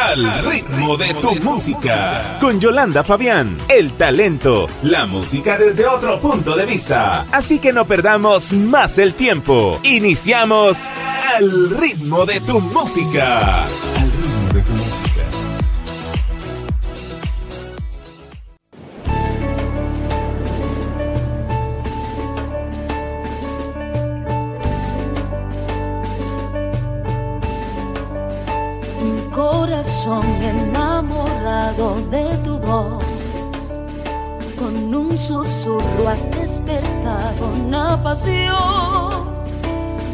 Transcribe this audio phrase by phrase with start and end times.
[0.00, 6.54] Al ritmo de tu música con Yolanda Fabián, el talento, la música desde otro punto
[6.56, 7.26] de vista.
[7.32, 9.80] Así que no perdamos más el tiempo.
[9.82, 10.78] Iniciamos
[11.36, 13.66] Al ritmo de tu música.
[30.08, 33.04] Corazón enamorado de tu voz,
[34.58, 39.28] con un susurro has despertado una pasión,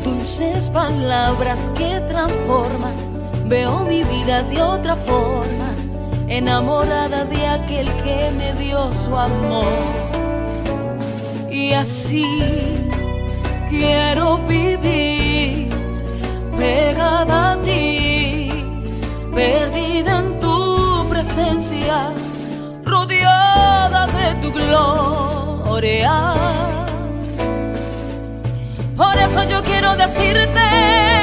[0.04, 2.94] dulces palabras que transforman,
[3.48, 5.68] veo mi vida de otra forma,
[6.28, 9.64] enamorada de aquel que me dio su amor.
[11.50, 12.26] Y así
[13.70, 15.70] quiero vivir
[16.58, 18.13] pegada a ti,
[19.34, 22.12] perdida en tu presencia,
[22.84, 26.34] rodeada de tu gloria.
[28.96, 31.13] Por eso yo quiero decirte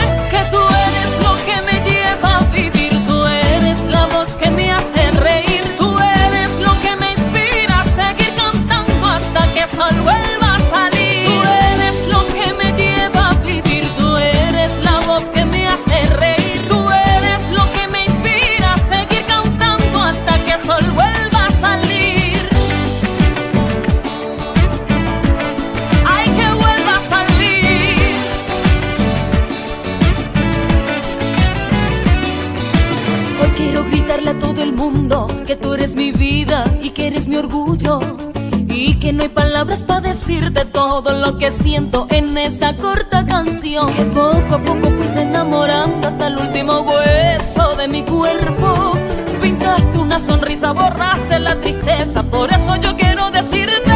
[40.32, 43.86] decirte todo lo que siento en esta corta canción.
[44.14, 48.94] Poco a poco fuiste enamorando hasta el último hueso de mi cuerpo.
[49.42, 52.24] Pintaste una sonrisa, borraste la tristeza.
[52.24, 53.91] Por eso yo quiero decirte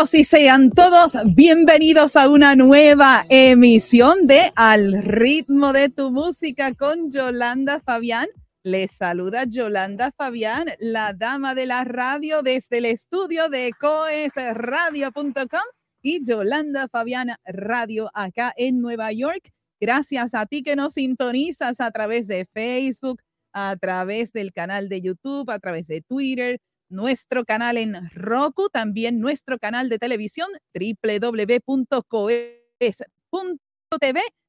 [0.00, 7.10] Y sean todos bienvenidos a una nueva emisión de Al ritmo de tu música con
[7.10, 8.26] Yolanda Fabián.
[8.62, 15.60] Les saluda Yolanda Fabián, la dama de la radio desde el estudio de coesradio.com
[16.00, 19.52] y Yolanda Fabián Radio acá en Nueva York.
[19.78, 23.20] Gracias a ti que nos sintonizas a través de Facebook,
[23.52, 26.58] a través del canal de YouTube, a través de Twitter,
[26.90, 31.80] nuestro canal en Roku, también nuestro canal de televisión www.coes.tv.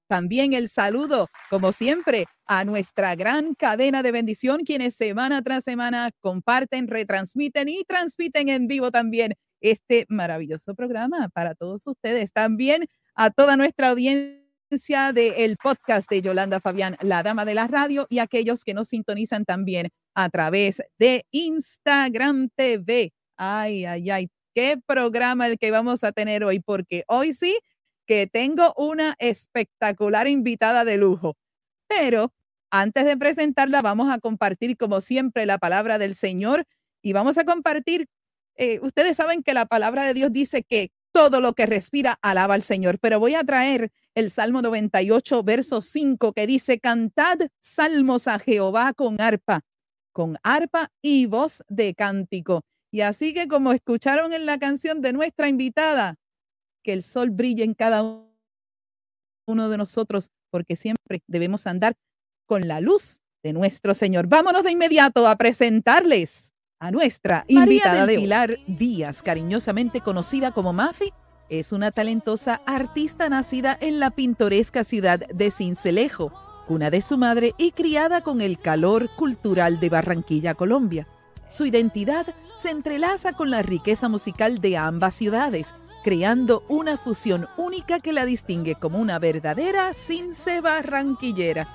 [0.07, 6.11] También el saludo, como siempre, a nuestra gran cadena de bendición, quienes semana tras semana
[6.19, 12.33] comparten, retransmiten y transmiten en vivo también este maravilloso programa para todos ustedes.
[12.33, 14.40] También a toda nuestra audiencia
[14.71, 19.43] del podcast de Yolanda Fabián, la dama de la radio, y aquellos que nos sintonizan
[19.43, 23.11] también a través de Instagram TV.
[23.35, 27.59] Ay, ay, ay, qué programa el que vamos a tener hoy, porque hoy sí
[28.07, 31.35] que tengo una espectacular invitada de lujo.
[31.87, 32.31] Pero
[32.69, 36.63] antes de presentarla, vamos a compartir, como siempre, la palabra del Señor
[37.01, 38.07] y vamos a compartir.
[38.55, 42.53] Eh, ustedes saben que la palabra de Dios dice que todo lo que respira alaba
[42.53, 42.99] al Señor.
[42.99, 48.93] Pero voy a traer el Salmo 98, verso 5, que dice, cantad salmos a Jehová
[48.93, 49.61] con arpa,
[50.11, 52.61] con arpa y voz de cántico.
[52.91, 56.15] Y así que como escucharon en la canción de nuestra invitada,
[56.83, 58.03] que el sol brille en cada
[59.47, 61.95] uno de nosotros, porque siempre debemos andar
[62.45, 64.27] con la luz de nuestro Señor.
[64.27, 66.50] Vámonos de inmediato a presentarles
[66.81, 71.13] a nuestra invitada de Pilar Díaz, cariñosamente conocida como Mafi,
[71.47, 76.33] es una talentosa artista nacida en la pintoresca ciudad de Cincelejo,
[76.67, 81.07] cuna de su madre y criada con el calor cultural de Barranquilla, Colombia.
[81.51, 82.25] Su identidad
[82.57, 88.25] se entrelaza con la riqueza musical de ambas ciudades, creando una fusión única que la
[88.25, 91.67] distingue como una verdadera cince barranquillera.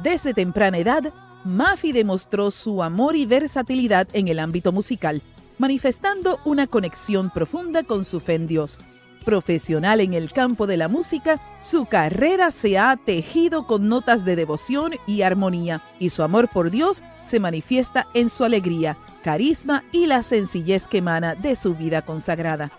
[0.00, 1.12] Desde temprana edad,
[1.44, 5.22] Mafi demostró su amor y versatilidad en el ámbito musical,
[5.58, 8.80] manifestando una conexión profunda con su fe en Dios.
[9.26, 14.36] Profesional en el campo de la música, su carrera se ha tejido con notas de
[14.36, 20.06] devoción y armonía, y su amor por Dios se manifiesta en su alegría, carisma y
[20.06, 22.70] la sencillez que emana de su vida consagrada.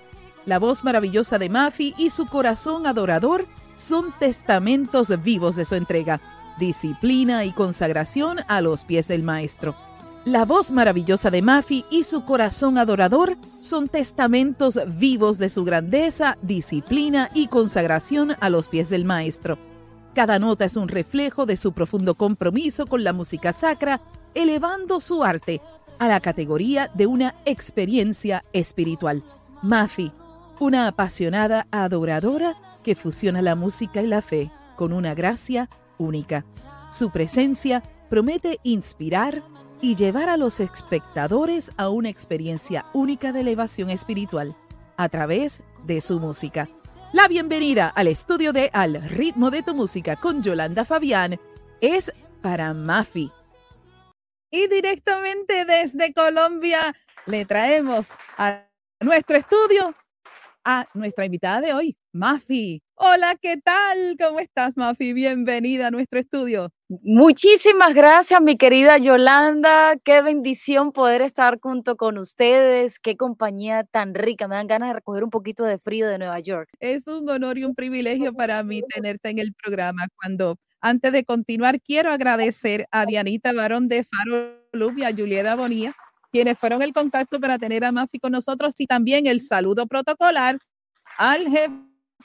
[0.46, 6.22] La voz maravillosa de Mafi y su corazón adorador son testamentos vivos de su entrega,
[6.58, 9.76] disciplina y consagración a los pies del Maestro.
[10.26, 16.38] La voz maravillosa de Mafi y su corazón adorador son testamentos vivos de su grandeza,
[16.42, 19.60] disciplina y consagración a los pies del Maestro.
[20.16, 24.02] Cada nota es un reflejo de su profundo compromiso con la música sacra,
[24.34, 25.62] elevando su arte
[26.00, 29.24] a la categoría de una experiencia espiritual.
[29.62, 30.12] Mafi,
[30.60, 36.46] una apasionada adoradora que fusiona la música y la fe con una gracia única.
[36.92, 39.42] Su presencia promete inspirar
[39.82, 44.56] y llevar a los espectadores a una experiencia única de elevación espiritual
[44.98, 46.70] a través de su música.
[47.14, 51.40] La bienvenida al estudio de Al ritmo de tu música con Yolanda Fabián
[51.82, 52.12] es
[52.42, 53.32] para Mafi.
[54.52, 56.96] Y directamente desde Colombia
[57.26, 58.66] le traemos a
[59.02, 59.96] nuestro estudio
[60.66, 62.82] a nuestra invitada de hoy, Mafi.
[62.96, 64.16] Hola, ¿qué tal?
[64.18, 65.12] ¿Cómo estás, Mafi?
[65.12, 66.70] Bienvenida a nuestro estudio.
[66.88, 69.98] Muchísimas gracias, mi querida Yolanda.
[70.02, 73.00] Qué bendición poder estar junto con ustedes.
[73.00, 74.48] Qué compañía tan rica.
[74.48, 76.70] Me dan ganas de recoger un poquito de frío de Nueva York.
[76.80, 80.08] Es un honor y un privilegio para mí tenerte en el programa.
[80.16, 85.56] Cuando, antes de continuar, quiero agradecer a Dianita Barón de Faro Lub y a Julieta
[85.56, 85.94] Bonilla
[86.32, 90.60] quienes fueron el contacto para tener a Mafi con nosotros y también el saludo protocolar
[91.18, 91.48] al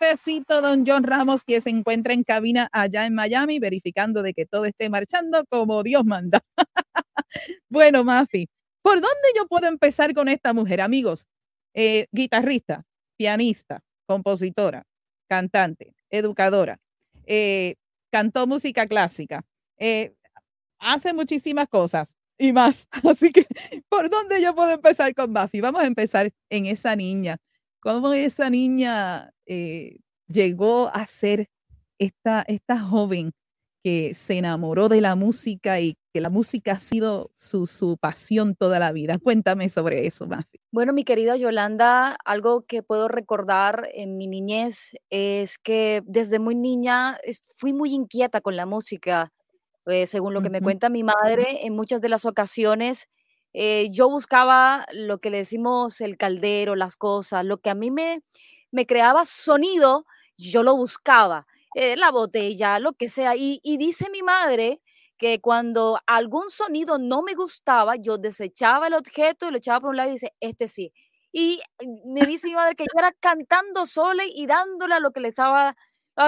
[0.01, 4.47] jefecito don John Ramos, que se encuentra en cabina allá en Miami, verificando de que
[4.47, 6.41] todo esté marchando como Dios manda.
[7.69, 8.49] bueno, Mafi,
[8.83, 11.27] ¿por dónde yo puedo empezar con esta mujer, amigos?
[11.75, 12.85] Eh, guitarrista,
[13.17, 14.85] pianista, compositora,
[15.29, 16.79] cantante, educadora,
[17.27, 17.77] eh,
[18.11, 19.45] cantó música clásica,
[19.79, 20.15] eh,
[20.79, 22.89] hace muchísimas cosas y más.
[23.05, 23.47] Así que,
[23.89, 25.61] ¿por dónde yo puedo empezar con Buffy?
[25.61, 27.37] Vamos a empezar en esa niña.
[27.81, 31.49] ¿Cómo esa niña eh, llegó a ser
[31.99, 33.33] esta, esta joven
[33.83, 38.55] que se enamoró de la música y que la música ha sido su, su pasión
[38.55, 39.19] toda la vida?
[39.19, 40.61] Cuéntame sobre eso, Buffy.
[40.71, 46.55] Bueno, mi querida Yolanda, algo que puedo recordar en mi niñez es que desde muy
[46.55, 47.17] niña
[47.57, 49.33] fui muy inquieta con la música
[49.87, 53.09] eh, según lo que me cuenta mi madre, en muchas de las ocasiones
[53.53, 57.91] eh, yo buscaba lo que le decimos el caldero, las cosas, lo que a mí
[57.91, 58.23] me,
[58.71, 63.35] me creaba sonido, yo lo buscaba, eh, la botella, lo que sea.
[63.37, 64.81] Y, dice mi madre
[65.19, 69.91] que cuando algún sonido no me gustaba, yo desechaba el objeto y lo echaba por
[69.91, 70.93] un lado y dice, este sí.
[71.33, 71.61] Y
[72.07, 75.29] me dice mi madre que yo era cantando sola y dándole a lo que le
[75.29, 75.77] estaba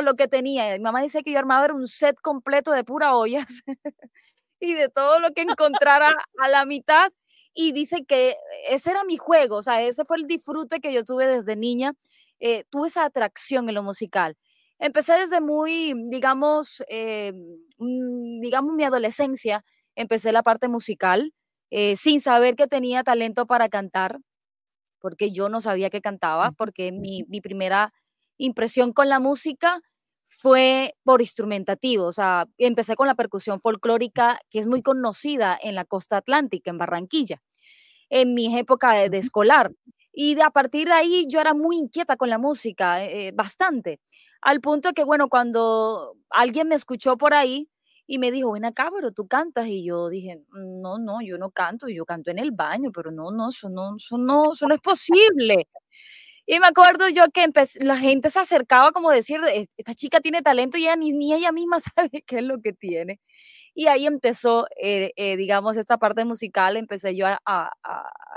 [0.00, 0.72] lo que tenía.
[0.72, 3.62] Mi mamá dice que yo armaba un set completo de pura ollas
[4.62, 7.10] y de todo lo que encontrara a la mitad.
[7.54, 8.36] y dice que
[8.70, 11.92] ese era mi juego, o sea, ese fue el disfrute que yo tuve desde niña,
[12.40, 14.36] eh, tuve esa atracción en lo musical.
[14.78, 17.32] Empecé desde muy, digamos, eh,
[17.78, 19.64] mm, digamos mi adolescencia,
[19.96, 21.34] empecé la parte musical,
[21.70, 24.18] eh, sin saber que tenía talento para cantar,
[25.00, 27.92] porque yo no sabía que cantaba, porque mi, mi primera
[28.38, 29.80] impresión con la música
[30.24, 35.74] fue por instrumentativo, o sea, empecé con la percusión folclórica que es muy conocida en
[35.74, 37.42] la costa atlántica, en Barranquilla,
[38.10, 39.72] en mi época de, escolar.
[40.12, 43.32] Y de, a partir de ahí yo era muy inquieta con la música, eh, eh,
[43.34, 44.00] bastante,
[44.42, 47.68] al punto que, bueno, cuando alguien me escuchó por ahí
[48.06, 51.50] y me dijo, ven acá, pero tú cantas, y yo dije, no, no, yo no
[51.50, 54.74] canto, yo canto en el baño, pero no, no, eso no, eso no, eso no
[54.74, 55.68] es posible.
[56.52, 57.46] Y me acuerdo yo que
[57.80, 59.40] la gente se acercaba como decir,
[59.78, 62.74] esta chica tiene talento y ella, ni, ni, ella misma sabe qué es lo que
[62.74, 63.20] tiene.
[63.74, 67.70] Y ahí empezó, eh, eh, digamos, esta parte musical, empecé yo a,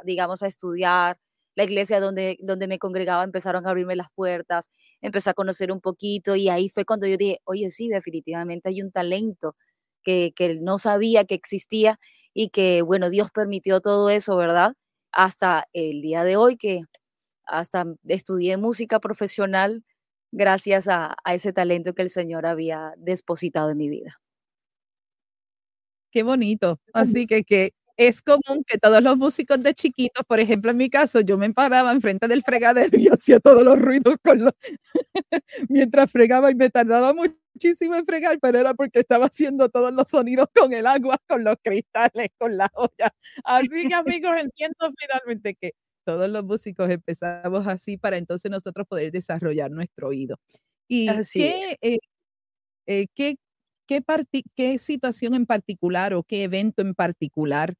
[0.05, 1.17] digamos, a estudiar.
[1.55, 4.69] La iglesia donde, donde me congregaba empezaron a abrirme las puertas,
[5.01, 8.81] empecé a conocer un poquito y ahí fue cuando yo dije, oye, sí, definitivamente hay
[8.81, 9.57] un talento
[10.03, 11.99] que, que no sabía que existía
[12.33, 14.73] y que, bueno, Dios permitió todo eso, ¿verdad?
[15.11, 16.83] Hasta el día de hoy que
[17.45, 19.83] hasta estudié música profesional
[20.31, 24.19] gracias a, ese talento que el Señor había depositado en mi vida.
[26.11, 26.79] Qué bonito.
[26.93, 30.89] Así que, que es común que todos los músicos de chiquitos, por ejemplo, en mi
[30.89, 34.53] caso, yo me paraba enfrente del fregadero y hacía todos los ruidos con los
[35.69, 40.09] mientras fregaba y me tardaba muchísimo en fregar, pero era porque estaba haciendo todos los
[40.09, 43.13] sonidos con el agua, con los cristales, con la olla.
[43.43, 45.73] Así que amigos, entiendo finalmente que
[46.05, 50.39] todos los músicos empezamos así para entonces nosotros poder desarrollar nuestro oído.
[50.87, 51.97] ¿Y qué, eh,
[52.87, 53.35] eh, qué,
[53.87, 54.03] qué,
[54.55, 57.73] qué, situación en particular o qué evento en particular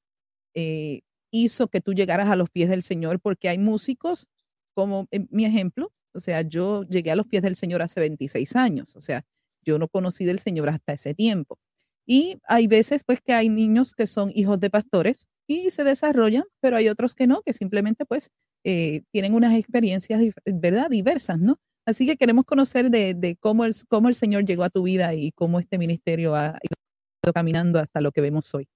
[0.56, 1.02] eh,
[1.32, 3.20] hizo que tú llegaras a los pies del Señor?
[3.22, 4.28] Porque hay músicos,
[4.74, 8.96] como mi ejemplo, o sea, yo llegué a los pies del Señor hace 26 años,
[8.96, 9.24] o sea,
[9.62, 11.60] yo no conocí del Señor hasta ese tiempo.
[12.06, 16.44] Y hay veces pues que hay niños que son hijos de pastores y se desarrollan,
[16.60, 18.30] pero hay otros que no, que simplemente pues
[18.64, 20.90] eh, tienen unas experiencias, ¿verdad?
[20.90, 21.58] Diversas, ¿no?
[21.86, 25.32] Así que queremos conocer de, cómo, el, cómo el Señor llegó a tu vida y
[25.32, 28.68] cómo este ministerio ha ido caminando hasta lo que vemos hoy.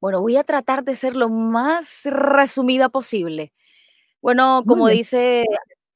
[0.00, 3.52] Bueno, voy a tratar de ser lo más resumida posible.
[4.20, 5.44] Bueno, como dice,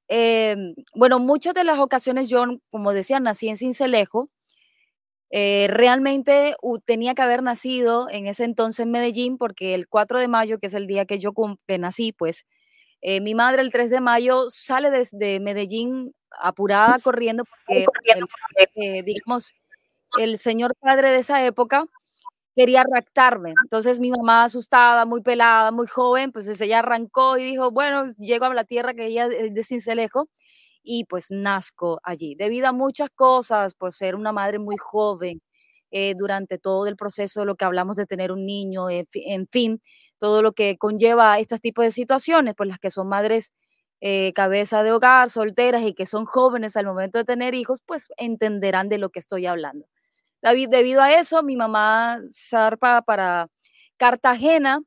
[0.08, 4.30] em, bueno, muchas de las ocasiones yo, como decía, nací en Cincelejo,
[5.30, 10.28] eh, realmente tenía que haber nacido en ese entonces en Medellín porque el 4 de
[10.28, 11.32] mayo, que es el día que yo
[11.66, 12.46] que nací, pues
[13.02, 17.84] eh, mi madre el 3 de mayo sale desde Medellín apurada corriendo porque,
[18.76, 19.54] eh, digamos,
[20.20, 21.86] el señor padre de esa época
[22.56, 23.54] quería raptarme.
[23.64, 28.46] Entonces mi mamá asustada, muy pelada, muy joven, pues ella arrancó y dijo, bueno, llego
[28.46, 30.28] a la tierra que ella es de Cincelejo
[30.82, 32.34] y pues nazco allí.
[32.36, 35.40] Debido a muchas cosas, pues ser una madre muy joven
[35.90, 39.82] eh, durante todo el proceso, lo que hablamos de tener un niño, en fin,
[40.18, 43.52] todo lo que conlleva estos tipos de situaciones, pues las que son madres
[44.00, 48.08] eh, cabeza de hogar, solteras y que son jóvenes al momento de tener hijos, pues
[48.16, 49.86] entenderán de lo que estoy hablando.
[50.42, 53.48] David, debido a eso, mi mamá zarpa para
[53.98, 54.80] Cartagena.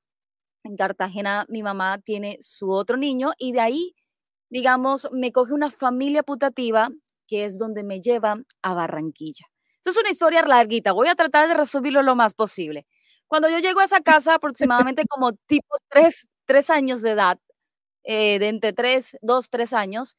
[0.63, 3.95] En Cartagena mi mamá tiene su otro niño y de ahí
[4.53, 6.91] digamos, me coge una familia putativa
[7.27, 9.47] que es donde me lleva a Barranquilla.
[9.81, 12.85] Esa es una historia larguita, voy a tratar de resumirlo lo más posible.
[13.25, 17.39] Cuando yo llego a esa casa, aproximadamente como tipo tres, tres años de edad,
[18.03, 20.17] eh, de entre tres, dos, tres años,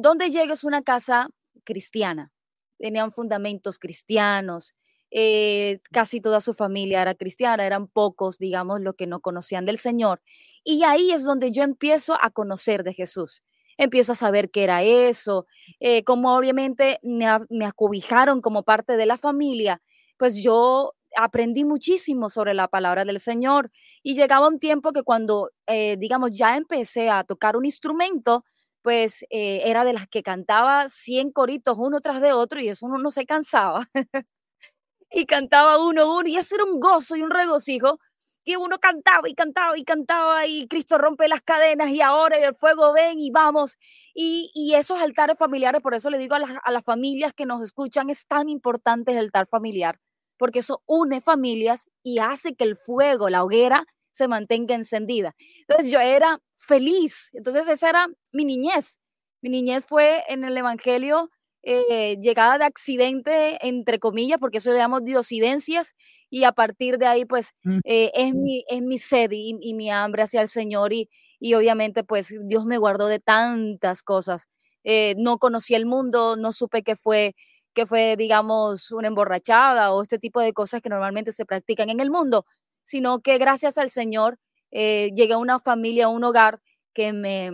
[0.00, 1.28] donde llego es una casa
[1.64, 2.30] cristiana.
[2.78, 4.74] Tenían fundamentos cristianos,
[5.10, 9.78] eh, casi toda su familia era cristiana, eran pocos, digamos, los que no conocían del
[9.78, 10.22] Señor.
[10.64, 13.42] Y ahí es donde yo empiezo a conocer de Jesús.
[13.76, 15.46] Empiezo a saber qué era eso,
[15.80, 19.82] eh, como obviamente me, me acobijaron como parte de la familia,
[20.16, 23.70] pues yo aprendí muchísimo sobre la palabra del Señor
[24.02, 28.44] y llegaba un tiempo que cuando, eh, digamos, ya empecé a tocar un instrumento,
[28.82, 32.98] pues era de las que cantaba 100 coritos uno tras de otro y eso uno
[32.98, 33.88] no se cansaba.
[35.10, 37.98] y cantaba uno, uno, y eso era un gozo y un regocijo,
[38.44, 42.54] que uno cantaba y cantaba y cantaba y Cristo rompe las cadenas y ahora el
[42.54, 43.78] fuego ven y vamos.
[44.14, 47.46] Y, y esos altares familiares, por eso le digo a las, a las familias que
[47.46, 49.98] nos escuchan, es tan importante el altar familiar,
[50.38, 55.34] porque eso une familias y hace que el fuego, la hoguera, se mantenga encendida.
[55.66, 59.00] Entonces yo era feliz, entonces esa era mi niñez.
[59.42, 61.30] Mi niñez fue en el Evangelio
[61.64, 65.94] eh, llegada de accidente, entre comillas, porque eso le llamamos diosidencias,
[66.30, 67.78] y a partir de ahí, pues, Mm.
[67.84, 71.08] eh, es, mi, es mi sed y, y mi hambre hacia el Señor, y,
[71.40, 74.46] y obviamente, pues, Dios me guardó de tantas cosas.
[74.84, 77.34] Eh, no conocí el mundo, no supe que fue,
[77.74, 82.00] que fue, digamos, una emborrachada o este tipo de cosas que normalmente se practican en
[82.00, 82.44] el mundo,
[82.84, 84.38] sino que gracias al Señor
[84.70, 86.60] eh, llegué a una familia, a un hogar
[86.94, 87.50] que me,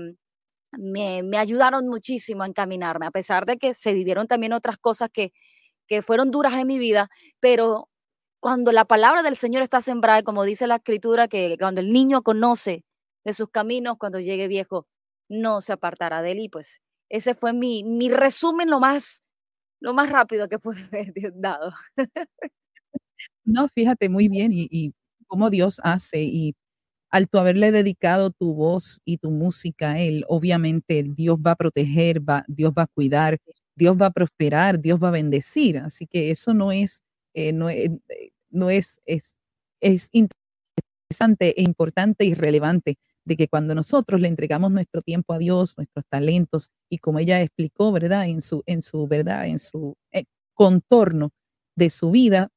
[0.79, 5.33] me, ayudaron muchísimo a encaminarme, a pesar de que se vivieron también otras cosas que,
[5.87, 7.11] que fueron duras en mi vida,
[7.41, 7.89] pero
[8.41, 12.23] cuando la palabra del Señor está sembrada, como dice la escritura, que cuando el niño
[12.23, 12.85] conoce
[13.25, 14.87] de sus caminos, cuando llegue viejo,
[15.29, 16.41] no se apartará de él.
[16.41, 19.23] Y pues ese fue mi, mi resumen lo más,
[19.81, 21.73] lo más rápido que pude haber dado.
[23.45, 24.95] No, fíjate muy bien y
[25.27, 26.55] cómo Dios hace y
[27.11, 31.57] al tu haberle dedicado tu voz y tu música a Él, obviamente Dios va a
[31.57, 33.39] proteger, va, Dios va a cuidar,
[33.77, 35.79] Dios va a prosperar, Dios va a bendecir.
[35.79, 37.03] Así que eso no es,
[37.35, 37.91] eh, no es,
[38.51, 39.35] no es, es,
[39.81, 45.39] es interesante e importante y relevante de que cuando nosotros le entregamos nuestro tiempo a
[45.39, 48.27] Dios, nuestros talentos, y como ella explicó, ¿verdad?
[48.27, 50.25] En su, en su verdad, en su eh,
[50.55, 51.31] contorno
[51.77, 52.51] de su vida,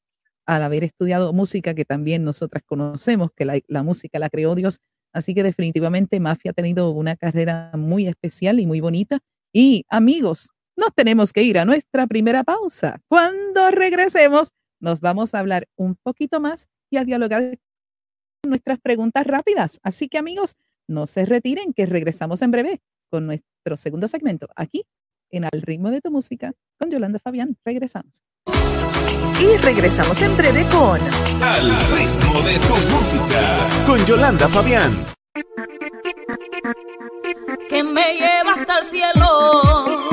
[0.45, 4.79] al haber estudiado música que también nosotras conocemos, que la, música la creó Dios.
[5.13, 9.19] Así que definitivamente Mafia ha tenido una carrera muy especial y muy bonita.
[9.53, 12.99] Y amigos, nos tenemos que ir a nuestra primera pausa.
[13.07, 17.59] Cuando regresemos, nos vamos a hablar un poquito más y a dialogar
[18.43, 19.79] nuestras preguntas rápidas.
[19.83, 20.55] Así que amigos,
[20.87, 24.85] no se retiren, que regresamos en breve con nuestro segundo segmento aquí
[25.29, 27.57] en Al ritmo de tu música con Yolanda Fabián.
[27.65, 28.21] Regresamos.
[29.39, 30.99] Y regresamos en breve con
[31.41, 35.05] Al ritmo de tu música con Yolanda Fabián.
[37.69, 40.12] Que me lleva hasta el cielo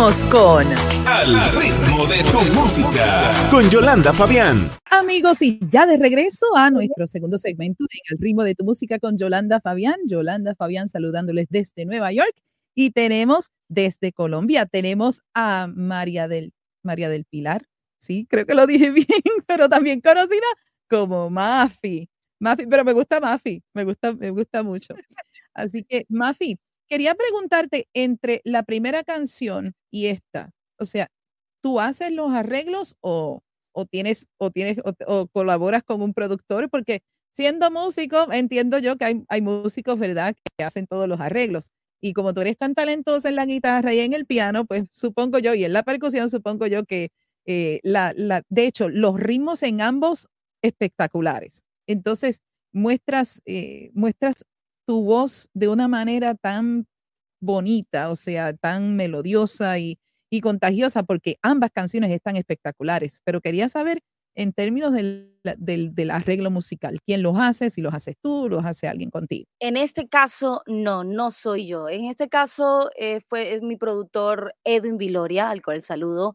[0.00, 0.66] Continuamos con
[1.06, 3.50] Al ritmo de tu música.
[3.50, 4.70] Con Yolanda Fabián.
[4.86, 8.98] Amigos, y ya de regreso a nuestro segundo segmento de El ritmo de tu música
[8.98, 9.96] con Yolanda Fabián.
[10.06, 12.32] Yolanda Fabián saludándoles desde Nueva York.
[12.74, 17.66] Y tenemos desde Colombia, tenemos a María del, María del Pilar.
[17.98, 19.06] Sí, creo que lo dije bien,
[19.46, 20.46] pero también conocida
[20.88, 22.08] como Mafi.
[22.38, 24.94] Mafi, pero me gusta Mafi, me gusta, me gusta mucho.
[25.52, 26.58] Así que, Mafi,
[26.90, 31.08] quería preguntarte entre la primera canción y esta, o sea,
[31.62, 36.68] ¿tú haces los arreglos o, o tienes o tienes o, colaboras con un productor?
[36.68, 41.70] Porque siendo músico, entiendo yo que hay, hay músicos, ¿verdad?, que hacen todos los arreglos.
[42.02, 45.38] Y como tú eres tan talentosa en la guitarra y en el piano, pues supongo
[45.38, 47.10] yo, y en la percusión, supongo yo que
[47.46, 50.28] eh, la, la, de hecho, los ritmos en ambos
[50.62, 51.62] espectaculares.
[51.86, 52.40] Entonces,
[52.72, 54.44] muestras, eh, muestras
[54.90, 56.84] tu voz de una manera tan
[57.40, 60.00] bonita, o sea, tan melodiosa y,
[60.42, 63.20] contagiosa, porque ambas canciones están espectaculares.
[63.24, 64.00] Pero quería saber
[64.34, 67.70] en términos del, del, arreglo musical, ¿quién los hace?
[67.70, 69.46] Si los haces tú, los hace alguien contigo.
[69.60, 71.88] En este caso, no, no soy yo.
[71.88, 76.34] En este caso, eh, fue, es mi productor Edwin Viloria, al cual saludo.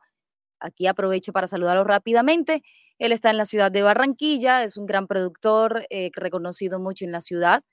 [0.62, 2.64] Aquí aprovecho para saludarlo rápidamente.
[3.00, 7.12] Él está en la ciudad de Barranquilla, es un gran productor eh, reconocido mucho en
[7.12, 7.66] la ciudad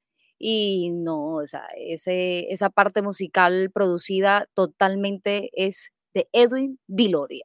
[0.45, 7.45] y no, o sea, ese, esa parte musical producida totalmente es de Edwin Viloria,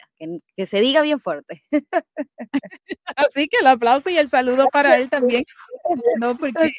[0.55, 1.63] que, se diga bien fuerte.
[3.15, 5.43] Así que el aplauso y el saludo para él también.
[6.19, 6.71] No, porque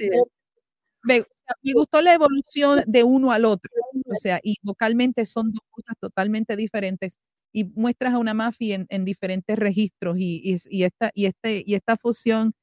[1.04, 1.24] me,
[1.72, 3.70] gustó la evolución de uno al otro,
[4.06, 7.16] o sea, y vocalmente son dos cosas totalmente diferentes
[7.52, 11.96] y muestras a una mafia en, diferentes registros y, y, esta, y, este, y esta
[11.96, 12.54] fusión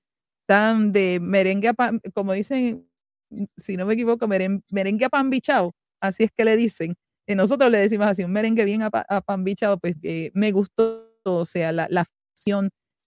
[0.45, 1.71] tan de merengue,
[2.13, 2.85] como dicen
[3.57, 6.95] si no me equivoco, merengue a pan bichao, así es que le dicen.
[7.27, 11.11] Eh, nosotros le decimos así, un merengue bien a, pan bichao, pues eh, me gustó,
[11.23, 12.05] o sea, la, la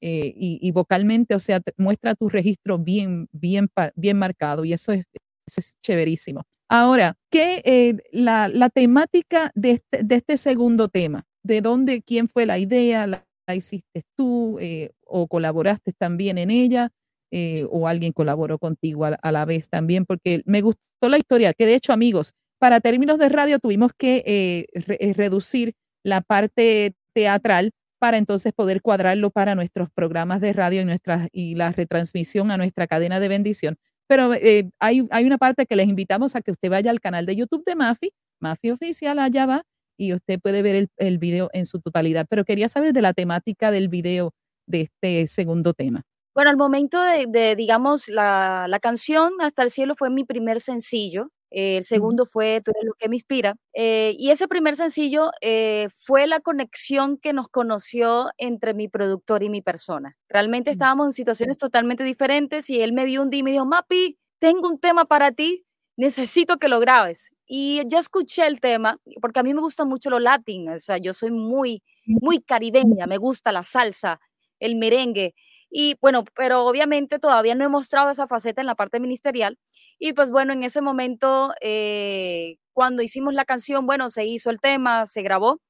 [0.01, 5.05] eh, y, vocalmente, o sea, muestra tu registro bien, bien, bien marcado y eso es,
[5.47, 6.45] eso es chéverísimo.
[6.69, 11.25] Ahora, ¿qué la, la, temática de este, de este, segundo tema?
[11.43, 13.07] ¿De dónde, quién fue la idea?
[13.07, 14.59] ¿La, la hiciste tú
[15.07, 16.91] o colaboraste también en ella?
[17.31, 21.67] Eh, o alguien colaboró contigo a, la vez también, porque me gustó la historia, que
[21.67, 27.73] de hecho, amigos, para términos de radio tuvimos que eh, eh, reducir la parte teatral
[27.99, 32.57] para entonces poder cuadrarlo para nuestros programas de radio y, nuestra, y la retransmisión a
[32.57, 33.77] nuestra cadena de bendición.
[34.07, 34.31] Pero
[34.79, 37.65] hay, hay una parte que les invitamos a que usted vaya al canal de YouTube
[37.67, 39.67] de Mafi, Mafi Oficial, allá va,
[39.99, 42.27] y usted puede ver el, el video en su totalidad.
[42.31, 44.33] Pero quería saber de la temática del video
[44.67, 46.07] de este segundo tema.
[46.39, 51.33] Bueno, al momento de, digamos, la, la, canción Hasta el cielo fue mi primer sencillo.
[51.51, 53.57] el segundo fue Tú eres lo que me inspira.
[53.75, 59.43] Eh, y ese primer sencillo eh, fue la conexión que nos conoció entre mi productor
[59.43, 60.17] y mi persona.
[60.29, 63.65] Realmente estábamos en situaciones totalmente diferentes y él me vio un día y me dijo,
[63.65, 65.65] Mapi, tengo un tema para ti,
[65.97, 67.33] necesito que lo grabes.
[67.49, 70.99] Y yo escuché el tema, porque a mí me gusta mucho lo latín, o sea,
[70.99, 74.21] yo soy muy, muy caribeña, me gusta la salsa,
[74.61, 75.35] el merengue.
[75.71, 79.59] Y bueno, pero obviamente todavía no he mostrado esa faceta en la parte ministerial.
[79.99, 84.61] Y pues bueno, en ese momento, eh, cuando hicimos la canción, bueno, se hizo el
[84.61, 85.61] tema, se grabó,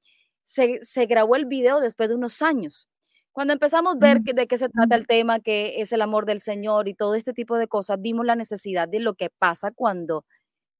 [0.43, 2.89] se, se grabó el video después de unos años.
[3.31, 6.25] Cuando empezamos a ver que, de qué se trata el tema, que es el amor
[6.25, 9.71] del Señor y todo este tipo de cosas, vimos la necesidad de lo que pasa
[9.71, 10.25] cuando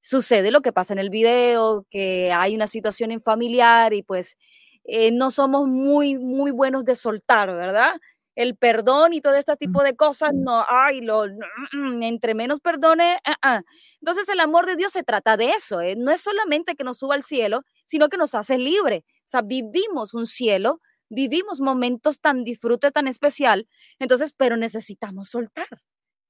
[0.02, 4.38] sucede lo que pasa en el video, que hay una situación en familiar y pues
[4.86, 7.94] eh, no somos muy, muy buenos de soltar, ¿verdad?
[8.36, 11.26] El perdón y todo este tipo de cosas, no, ay, lo,
[11.74, 13.62] mm, entre menos perdone, ah, ah.
[14.02, 15.96] entonces el amor de Dios se trata de eso, ¿eh?
[15.98, 19.42] no es solamente que nos suba al cielo, sino que nos hace libre, o sea,
[19.42, 23.68] vivimos un cielo, vivimos momentos tan disfrute, tan especial,
[24.00, 25.68] entonces, pero necesitamos soltar.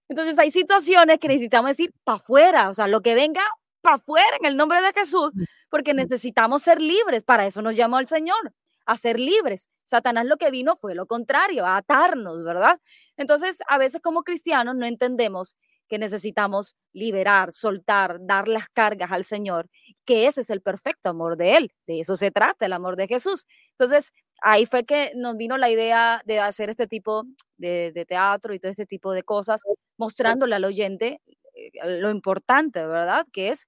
[0.09, 3.43] Entonces hay situaciones que necesitamos decir para afuera, o sea, lo que venga
[3.81, 5.31] para afuera en el nombre de Jesús,
[5.69, 8.53] porque necesitamos ser libres, para eso nos llamó el Señor
[8.89, 9.69] a ser libres.
[9.83, 12.79] Satanás lo que vino fue lo contrario, a atarnos, ¿verdad?
[13.17, 15.55] Entonces, a veces como cristianos no entendemos
[15.87, 19.69] que necesitamos liberar, soltar, dar las cargas al Señor,
[20.05, 21.71] que ese es el perfecto amor de Él.
[21.87, 23.45] De eso se trata, el amor de Jesús.
[23.71, 27.25] Entonces, ahí fue que nos vino la idea de hacer este tipo
[27.57, 29.61] de, teatro y todo este tipo de cosas,
[29.97, 31.21] mostrándole al oyente
[31.55, 33.25] eh, lo importante, ¿verdad?
[33.31, 33.67] Que es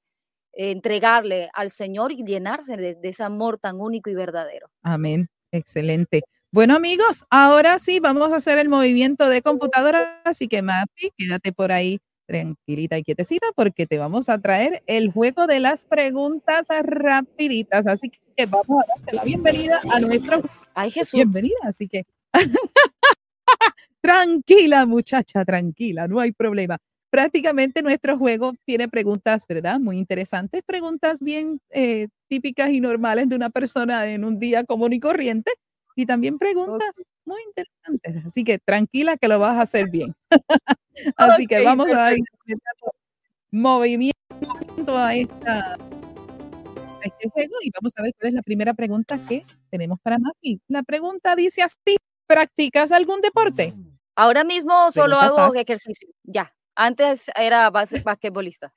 [0.54, 4.70] entregarle al Señor y llenarse de, de ese amor tan único y verdadero.
[4.84, 5.28] Amén.
[5.52, 6.22] Excelente.
[6.52, 11.54] Bueno, amigos, ahora sí vamos a hacer el movimiento de computadora, así que Mafi, quédate
[11.54, 12.00] por ahí
[12.32, 17.88] tranquilita y quietecita porque te vamos a traer el juego de las preguntas rapiditas.
[17.88, 20.42] Así que vamos a darte la bienvenida a nuestro...
[20.74, 21.14] Ay, Jesús.
[21.14, 22.06] Bienvenida, así que...
[24.02, 26.78] tranquila, muchacha, tranquila, no hay problema.
[27.12, 29.82] Prácticamente nuestro juego tiene preguntas, ¿verdad?
[29.82, 34.94] Muy interesantes, preguntas bien eh, típicas y normales de una persona en un día común
[34.94, 35.52] y corriente
[35.96, 36.96] y también preguntas
[37.26, 38.26] muy interesantes.
[38.26, 40.16] Así que tranquila que lo vas a hacer bien.
[41.18, 42.16] Así que vamos a dar
[43.52, 44.16] movimiento
[44.96, 45.78] a esta
[47.02, 50.62] este juego y vamos a ver cuál es la primera pregunta que tenemos para Mafi.
[50.70, 53.74] La pregunta dice así, ¿practicas algún deporte?
[54.16, 56.54] Ahora mismo solo hago ejercicio, ya.
[56.76, 58.74] Antes era basquetbolista.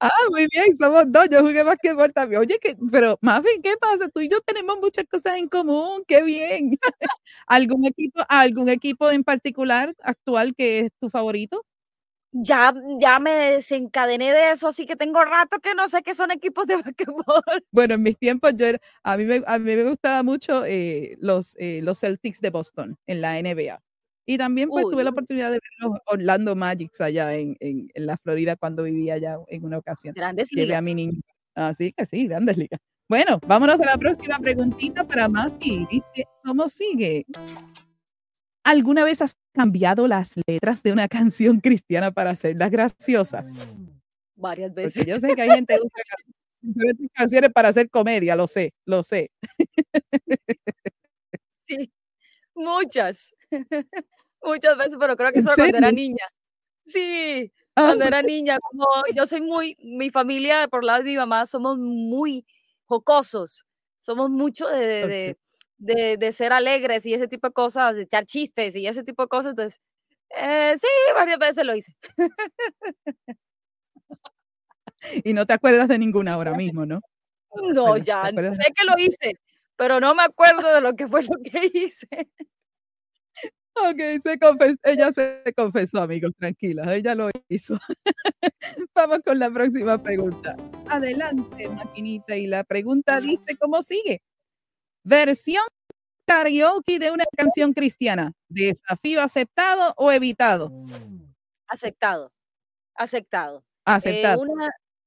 [0.00, 1.28] Ah, muy bien, somos dos.
[1.30, 2.40] Yo jugué basquetbol también.
[2.42, 4.08] Oye, que, pero Muffin, ¿qué pasa?
[4.08, 6.02] Tú y yo tenemos muchas cosas en común.
[6.08, 6.78] Qué bien.
[7.46, 11.64] ¿Algún equipo, algún equipo en particular actual que es tu favorito?
[12.32, 16.32] Ya, ya me desencadené de eso, así que tengo rato que no sé qué son
[16.32, 17.64] equipos de basquetbol.
[17.70, 21.16] Bueno, en mis tiempos yo era, a mí me, a mí me gustaba mucho eh,
[21.20, 23.80] los, eh, los Celtics de Boston en la NBA.
[24.26, 28.16] Y también pues tuve la oportunidad de ver los Orlando Magics allá en, en, la
[28.16, 30.14] Florida cuando vivía allá en una ocasión.
[30.14, 30.78] Grandes ligas.
[30.78, 31.20] a mi niño.
[31.54, 32.80] Así que sí, grandes ligas.
[33.08, 35.86] Bueno, vámonos a la próxima preguntita para Mati.
[35.90, 37.26] Dice, ¿cómo sigue?
[38.64, 43.50] ¿Alguna vez has cambiado las letras de una canción cristiana para hacerlas graciosas?
[44.36, 44.94] Varias veces.
[44.94, 46.02] Porque yo sé que hay gente que usa
[47.14, 49.30] canciones para hacer comedia, lo sé, lo sé.
[51.62, 51.90] Sí,
[52.54, 53.34] muchas.
[54.42, 56.26] Muchas veces, pero creo que eso cuando era niña.
[56.84, 61.16] Sí, ah, cuando era niña, como yo soy muy, mi familia por lado de mi
[61.16, 62.44] mamá somos muy
[62.84, 63.64] jocosos,
[63.98, 65.38] somos mucho de,
[65.78, 69.22] de, de, ser alegres y ese tipo de cosas, de echar chistes y ese tipo
[69.22, 69.80] de cosas, entonces,
[70.36, 71.94] eh, sí, varias veces lo hice.
[75.24, 77.00] y no te acuerdas de ninguna ahora mismo, ¿no?
[77.72, 79.38] No, ya, sé que lo hice,
[79.76, 82.06] pero no me acuerdo de lo que fue lo que hice.
[83.76, 87.76] Ok, se confesó, ella se confesó, amigos, tranquila, ella lo hizo.
[88.94, 90.56] Vamos con la próxima pregunta.
[90.88, 94.22] Adelante, maquinita, y la pregunta dice, ¿cómo sigue?
[95.02, 95.64] Versión
[96.24, 100.70] karaoke de una canción cristiana, desafío aceptado o evitado.
[101.66, 102.32] Aceptado,
[102.94, 103.58] aceptado.
[103.58, 104.44] Eh, aceptado.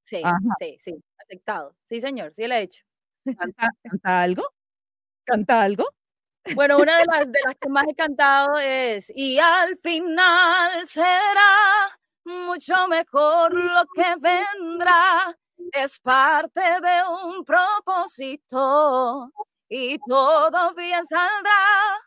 [0.04, 0.22] Sí,
[0.60, 1.76] sí, sí, aceptado.
[1.84, 2.84] Sí, señor, sí lo he hecho.
[3.36, 4.44] ¿Canta algo?
[5.28, 5.86] ¿Canta algo?
[6.56, 11.90] Bueno, una de las, de las que más he cantado es Y al final será
[12.24, 15.36] mucho mejor lo que vendrá.
[15.74, 19.30] Es parte de un propósito
[19.68, 22.00] y todo bien saldrá.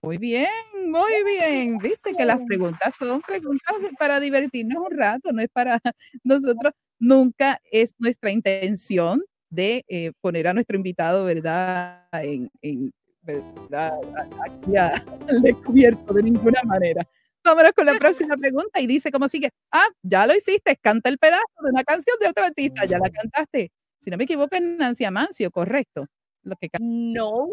[0.00, 0.48] Muy bien,
[0.86, 1.78] muy bien.
[1.78, 5.80] Viste que las preguntas son preguntas para divertirnos un rato, no es para
[6.22, 6.72] nosotros.
[7.00, 12.08] Nunca es nuestra intención de eh, poner a nuestro invitado, ¿verdad?
[12.12, 12.50] En,
[13.22, 13.92] ¿verdad?
[14.46, 14.76] Aquí
[15.28, 17.06] al descubierto de ninguna manera.
[17.44, 19.50] Vámonos con la próxima pregunta y dice cómo sigue.
[19.70, 23.10] Ah, ya lo hiciste, canta el pedazo de una canción de otro artista, ya la
[23.10, 23.70] cantaste.
[24.00, 26.06] Si no me equivoco, es Nancy Amancio, correcto.
[26.44, 27.48] Lo que no,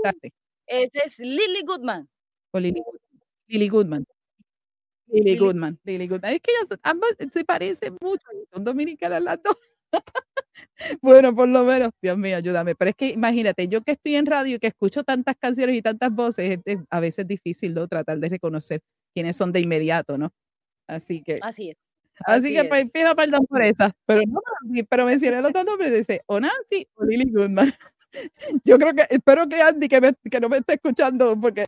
[0.65, 2.07] ese es Lily Goodman.
[2.51, 2.81] O Lily,
[3.47, 4.05] Lily Goodman.
[5.07, 6.33] Lily, Goodman, Lily Goodman.
[6.33, 9.55] Es que ellas ambas se parecen mucho, son dominicanas las dos.
[11.01, 12.75] bueno, por lo menos, Dios mío, ayúdame.
[12.75, 15.81] Pero es que imagínate, yo que estoy en radio y que escucho tantas canciones y
[15.81, 17.87] tantas voces, es, a veces es difícil ¿no?
[17.87, 18.81] tratar de reconocer
[19.13, 20.31] quiénes son de inmediato, ¿no?
[20.87, 21.37] Así que.
[21.41, 21.77] Así es.
[22.25, 23.91] Así, que pues, pido perdón por esa.
[24.05, 24.41] Pero no,
[24.89, 27.73] pero mencioné los dos nombres, dice o Nancy o Lily Goodman.
[28.65, 31.65] Yo creo que, espero que Andy, que, que no me esté escuchando, porque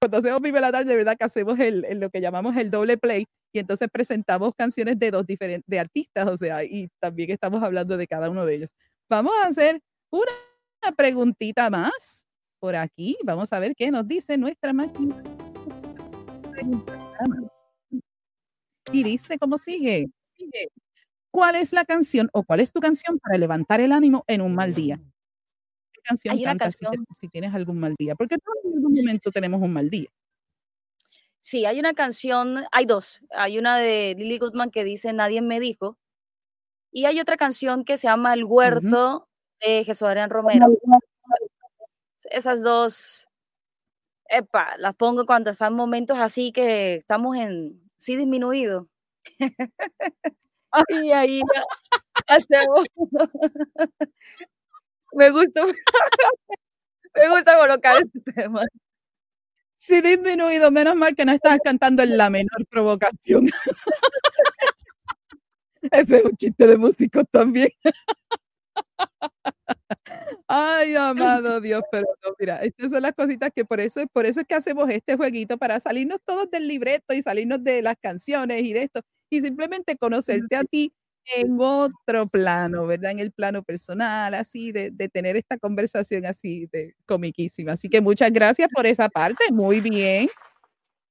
[0.00, 2.96] cuando hacemos Vive la Tarde, de verdad que hacemos el, lo que llamamos el doble
[2.96, 7.62] play y entonces presentamos canciones de dos diferentes de artistas, o sea, y también estamos
[7.62, 8.74] hablando de cada uno de ellos.
[9.08, 12.24] Vamos a hacer una preguntita más
[12.58, 13.16] por aquí.
[13.24, 15.22] Vamos a ver qué nos dice nuestra máquina.
[18.90, 20.06] Y dice cómo sigue.
[20.36, 20.68] sigue.
[21.30, 24.54] ¿Cuál es la canción o cuál es tu canción para levantar el ánimo en un
[24.54, 25.00] mal día?
[26.02, 26.92] canción Hay una canción.
[27.14, 28.14] Si, tienes algún mal día?
[28.14, 30.08] Porque todos en algún momento tenemos un mal día.
[31.44, 33.20] Sí, hay una canción, hay dos.
[33.32, 35.98] Hay una de Lily Goodman que dice Nadie me dijo.
[36.92, 39.28] Y hay otra canción que se llama El Huerto
[39.60, 40.66] de Jesús Adrián Romero.
[42.30, 43.28] Esas dos,
[44.28, 48.88] epa, las pongo cuando están momentos así que estamos en sí disminuido.
[50.90, 51.42] y ahí
[52.28, 52.86] hacemos.
[55.12, 55.62] me gusta,
[57.16, 58.62] me gusta colocar este tema.
[59.84, 63.46] Sí, disminuido, menos mal que no estás cantando en la menor provocación.
[65.92, 67.68] Ese es un chiste de músicos también.
[70.48, 74.40] Ay, amado Dios, pero no, mira, estas son las cositas que por eso, por eso
[74.40, 78.62] es que hacemos este jueguito, para salirnos todos del libreto y salirnos de las canciones
[78.62, 80.92] y de esto, y simplemente conocerte a ti
[81.36, 83.12] en otro plano, ¿verdad?
[83.12, 87.72] En el plano personal, así, de, de tener esta conversación así de comiquísima.
[87.72, 90.28] Así que muchas gracias por esa parte, muy bien.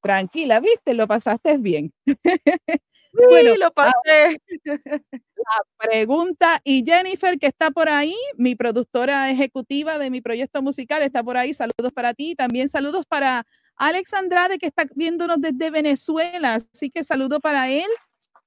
[0.02, 1.94] Tranquila, viste, lo pasaste bien.
[3.14, 4.42] bueno, lo pasé.
[4.64, 11.02] La pregunta, y Jennifer, que está por ahí, mi productora ejecutiva de mi proyecto musical,
[11.02, 11.54] está por ahí.
[11.54, 12.36] Saludos para ti.
[12.36, 13.46] También saludos para
[13.76, 16.56] Alex Andrade, que está viéndonos desde Venezuela.
[16.56, 17.88] Así que saludo para él.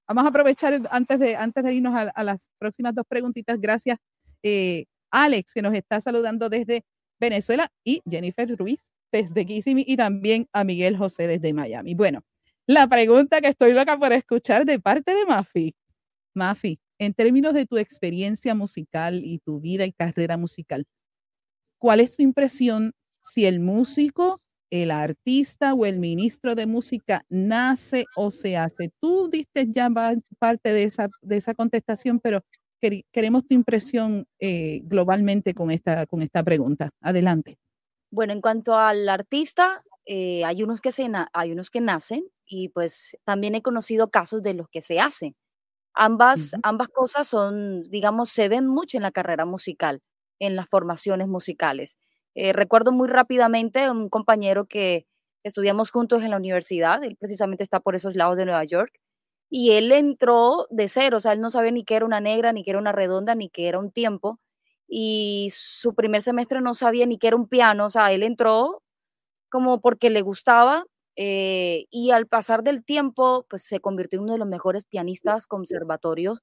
[0.06, 1.36] Vamos a aprovechar antes de,
[1.72, 3.58] irnos a, las próximas dos preguntitas.
[3.60, 3.98] Gracias,
[4.42, 6.84] eh, Alex, que nos está saludando desde
[7.18, 11.94] Venezuela, y Jennifer Ruiz desde Kissimmee, y también a Miguel José desde Miami.
[11.94, 12.20] Bueno,
[12.66, 15.74] la pregunta que estoy loca por escuchar de parte de Mafi.
[16.34, 20.86] Mafi, en términos de tu experiencia musical y tu vida y carrera musical,
[21.78, 24.38] ¿cuál es tu impresión si el músico
[24.82, 28.90] el artista o el ministro de música nace o se hace.
[29.00, 29.88] Tú diste ya
[30.40, 32.42] parte de esa, de esa contestación, pero
[33.12, 36.90] queremos tu impresión eh, globalmente con esta, con esta pregunta.
[37.00, 37.56] Adelante.
[38.10, 42.70] Bueno, en cuanto al artista, eh, hay, unos que se hay unos que nacen y
[42.70, 45.36] pues también he conocido casos de los que se hacen.
[45.94, 50.02] Ambas, ambas cosas son, digamos, se ven mucho en la carrera musical,
[50.40, 51.96] en las formaciones musicales.
[52.36, 55.06] Eh, recuerdo muy rápidamente un compañero que
[55.44, 58.92] estudiamos juntos en la universidad, él precisamente está por esos lados de Nueva York,
[59.50, 62.52] y él entró de cero, o sea, él no sabía ni qué era una negra,
[62.52, 64.40] ni qué era una redonda, ni qué era un tiempo,
[64.88, 68.82] y su primer semestre no sabía ni qué era un piano, o sea, él entró
[69.50, 70.84] como porque le gustaba,
[71.16, 75.46] eh, y al pasar del tiempo, pues se convirtió en uno de los mejores pianistas
[75.46, 76.40] conservatorios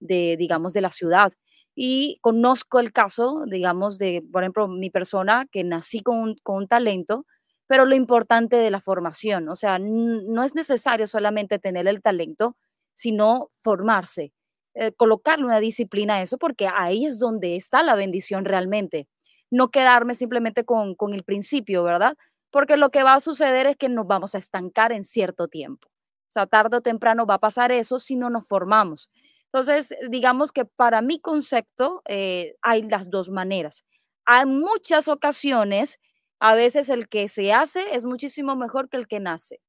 [0.00, 1.32] de, digamos, de la ciudad.
[1.74, 6.56] Y conozco el caso, digamos, de, por ejemplo, mi persona, que nací con un, con
[6.56, 7.26] un talento,
[7.66, 12.56] pero lo importante de la formación, o sea, no es necesario solamente tener el talento,
[12.94, 14.34] sino formarse,
[14.74, 19.08] eh, colocarle una disciplina a eso, porque ahí es donde está la bendición realmente.
[19.50, 22.16] No quedarme simplemente con, con el principio, ¿verdad?
[22.50, 25.88] Porque lo que va a suceder es que nos vamos a estancar en cierto tiempo.
[25.88, 29.10] O sea, tarde o temprano va a pasar eso si no nos formamos.
[29.52, 33.84] Entonces, digamos que para mi concepto eh, hay las dos maneras.
[34.24, 36.00] Hay muchas ocasiones,
[36.40, 39.60] a veces el que se hace es muchísimo mejor que el que nace,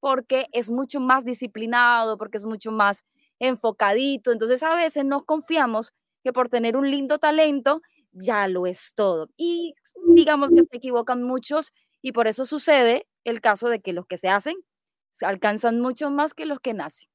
[0.00, 3.04] porque es mucho más disciplinado, porque es mucho más
[3.40, 4.30] enfocadito.
[4.32, 5.92] Entonces, a veces nos confiamos
[6.24, 9.28] que por tener un lindo talento ya lo es todo.
[9.36, 9.74] Y
[10.14, 14.18] digamos que se equivocan muchos y por eso sucede el caso de que los que
[14.18, 14.56] se hacen
[15.12, 17.11] se alcanzan mucho más que los que nacen.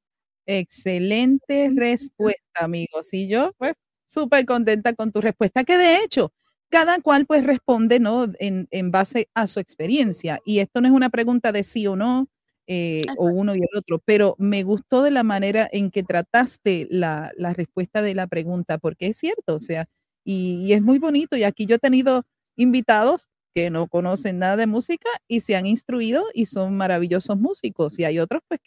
[0.48, 3.10] Excelente respuesta, amigos.
[3.14, 3.74] Y yo, pues,
[4.06, 6.32] súper contenta con tu respuesta, que de hecho,
[6.70, 8.28] cada cual pues responde, ¿no?
[8.40, 10.40] En, base a su experiencia.
[10.46, 12.30] Y esto no es una pregunta de sí o no,
[12.68, 16.88] eh, o uno y el otro, pero me gustó de la manera en que trataste
[16.90, 19.88] la, respuesta de la pregunta, porque es cierto, o sea,
[20.24, 21.36] y, y, es muy bonito.
[21.38, 25.66] Y aquí yo he tenido invitados que no conocen nada de música y se han
[25.68, 28.00] instruido y son maravillosos músicos.
[28.00, 28.62] Y hay otros pues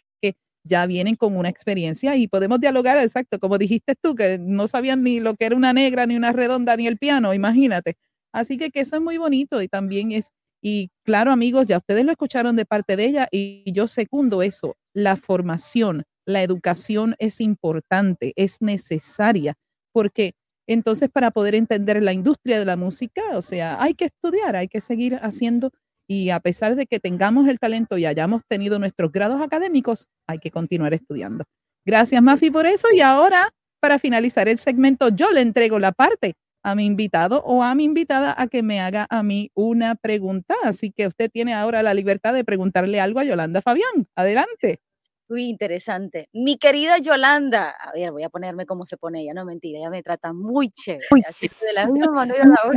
[0.63, 5.03] ya vienen con una experiencia y podemos dialogar, exacto, como dijiste tú, que no sabían
[5.03, 7.95] ni lo que era una negra, ni una redonda, ni el piano, imagínate.
[8.33, 10.29] Así que, eso es muy bonito y también es,
[10.61, 14.75] y claro amigos, ya ustedes lo escucharon de parte de ella y yo secundo eso,
[14.93, 19.55] la formación, la educación es importante, es necesaria,
[19.93, 20.33] porque
[20.67, 24.67] entonces para poder entender la industria de la música, o sea, hay que estudiar, hay
[24.67, 25.71] que seguir haciendo
[26.11, 30.39] y a pesar de que tengamos el talento y hayamos tenido nuestros grados académicos, hay
[30.39, 31.45] que continuar estudiando.
[31.85, 32.89] Gracias, Mafi, por eso.
[32.93, 36.33] Y ahora, para finalizar el segmento, yo le entrego la parte
[36.63, 40.53] a mi invitado o a mi invitada a que me haga a mí una pregunta.
[40.63, 44.05] Así que usted tiene ahora la libertad de preguntarle algo a Yolanda Fabián.
[44.13, 44.81] Adelante.
[45.29, 46.27] Muy interesante.
[46.33, 49.89] Mi querida Yolanda, a ver, voy a ponerme como se pone ella, no mentira, ella
[49.89, 51.05] me trata muy chévere.
[51.25, 52.69] Así que de la misma manera la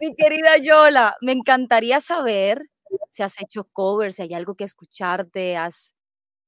[0.00, 2.62] mi querida Yola, me encantaría saber
[3.10, 5.94] si has hecho covers, si hay algo que escucharte, has,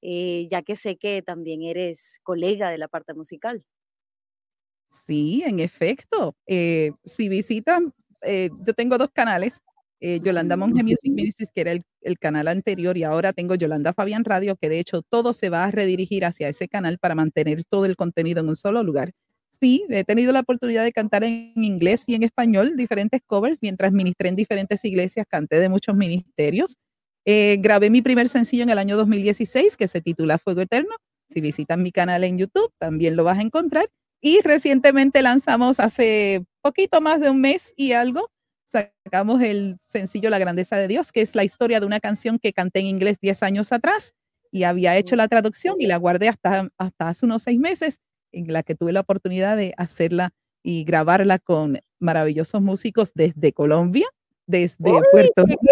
[0.00, 3.64] eh, ya que sé que también eres colega de la parte musical.
[4.90, 6.34] Sí, en efecto.
[6.46, 7.92] Eh, si visitan,
[8.22, 9.60] eh, yo tengo dos canales,
[10.00, 14.24] Yolanda Monge Music Ministries, que era el, el, canal anterior, y ahora tengo Yolanda Fabián
[14.24, 17.86] Radio, que de hecho todo se va a redirigir hacia ese canal para mantener todo
[17.86, 19.12] el contenido en un solo lugar.
[19.52, 23.92] Sí, he tenido la oportunidad de cantar en inglés y en español diferentes covers mientras
[23.92, 26.78] ministré en diferentes iglesias, canté de muchos ministerios.
[27.26, 30.96] Eh, grabé mi primer sencillo en el año 2016 que se titula Fuego Eterno.
[31.28, 33.90] Si visitan mi canal en YouTube, también lo vas a encontrar.
[34.22, 38.30] Y recientemente lanzamos hace poquito más de un mes y algo,
[38.64, 42.54] sacamos el sencillo La Grandeza de Dios, que es la historia de una canción que
[42.54, 44.14] canté en inglés 10 años atrás
[44.50, 48.00] y había hecho la traducción y la guardé hasta, hasta hace unos seis meses
[48.32, 54.06] en la que tuve la oportunidad de hacerla y grabarla con maravillosos músicos desde Colombia,
[54.46, 55.62] desde Puerto Rico,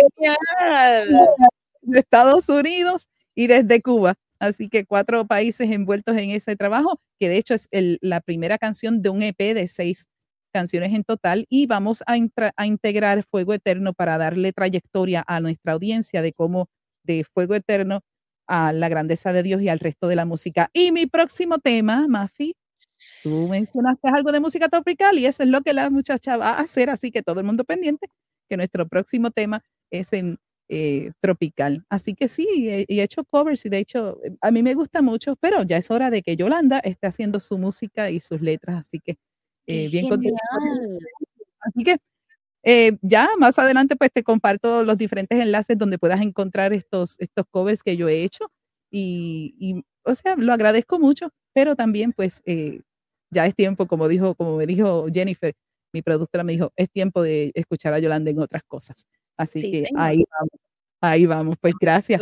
[1.82, 4.14] de Estados Unidos y desde Cuba.
[4.38, 7.68] Así que cuatro países envueltos en ese trabajo, que de hecho es
[8.00, 10.08] la primera canción de un EP de seis
[10.52, 12.16] canciones en total y vamos a,
[12.56, 16.68] a, integrar Fuego Eterno para darle trayectoria a nuestra audiencia de cómo
[17.04, 18.00] de Fuego Eterno
[18.51, 20.70] a la grandeza de Dios y al resto de la música.
[20.72, 22.57] Y mi próximo tema, Mafi,
[23.22, 26.61] tú mencionaste algo de música tropical y eso es lo que la muchacha va a
[26.61, 28.09] hacer, así que todo el mundo pendiente,
[28.48, 30.36] que nuestro próximo tema es en
[30.68, 31.84] eh, tropical.
[31.88, 35.36] Así que sí, he, he, hecho covers y de hecho a mí me gusta mucho,
[35.36, 38.98] pero ya es hora de que Yolanda esté haciendo su música y sus letras, así
[38.98, 39.16] que
[39.68, 40.40] eh, bien contenta.
[41.61, 41.98] Así que
[42.62, 47.46] eh, ya más adelante pues te comparto los diferentes enlaces donde puedas encontrar estos, estos
[47.50, 48.50] covers que yo he hecho
[48.90, 52.80] y, y o sea, lo agradezco mucho, pero también pues eh,
[53.30, 55.54] ya es tiempo, como dijo, como me dijo Jennifer,
[55.92, 59.06] mi productora me dijo, es tiempo de escuchar a Yolanda en otras cosas.
[59.36, 60.02] Así sí, que señor.
[60.02, 60.50] ahí vamos,
[61.00, 62.20] ahí vamos, pues gracias.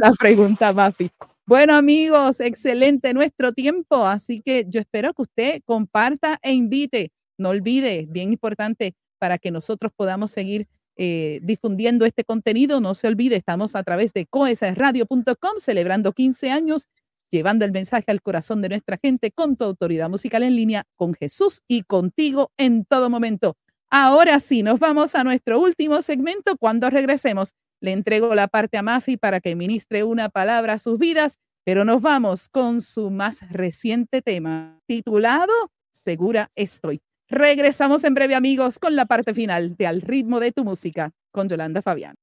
[0.00, 1.10] la pregunta, Mafi.
[1.46, 7.50] Bueno amigos, excelente nuestro tiempo, así que yo espero que usted comparta e invite no
[7.50, 12.80] olvide, bien importante para que nosotros podamos seguir eh, difundiendo este contenido.
[12.80, 16.88] No se olvide, estamos a través de coesradio.com celebrando 15 años,
[17.30, 21.14] llevando el mensaje al corazón de nuestra gente con tu autoridad musical en línea, con
[21.14, 23.56] Jesús y contigo en todo momento.
[23.90, 26.56] Ahora sí, nos vamos a nuestro último segmento.
[26.58, 30.98] Cuando regresemos, le entrego la parte a Mafi para que ministre una palabra a sus
[30.98, 35.52] vidas, pero nos vamos con su más reciente tema titulado
[35.92, 37.00] Segura estoy.
[37.28, 41.48] Regresamos en breve, amigos, con la parte final de Al ritmo de tu música con
[41.48, 42.16] Yolanda Fabián.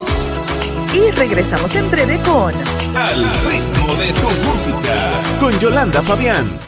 [0.94, 2.54] Y regresamos en breve con
[2.96, 6.60] Al ritmo de tu música con Yolanda Fabián.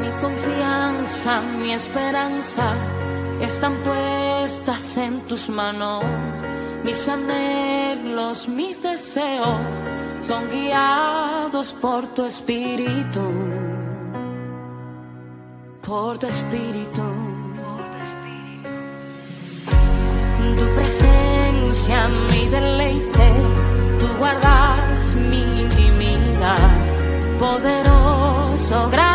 [0.00, 2.91] Mi confianza, mi esperanza
[3.44, 6.04] están puestas en tus manos.
[6.84, 9.60] Mis anhelos, mis deseos
[10.26, 13.26] son guiados por tu espíritu.
[15.86, 17.02] Por tu espíritu.
[20.58, 23.32] Tu presencia, mi deleite,
[24.00, 26.70] tú guardas mi intimidad.
[27.38, 29.11] Poderoso, grande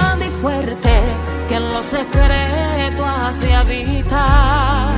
[1.77, 4.91] los secretos has de habitar.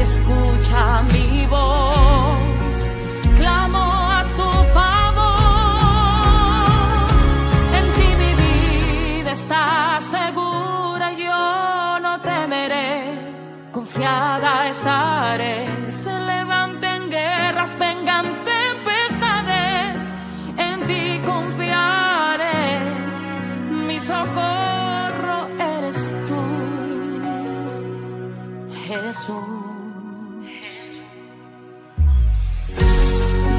[0.00, 2.38] Escucha mi voz,
[3.38, 3.84] clamo
[4.18, 5.38] a tu favor.
[7.78, 12.90] En ti mi vida está segura yo no temeré.
[13.72, 15.61] Confiada estaré.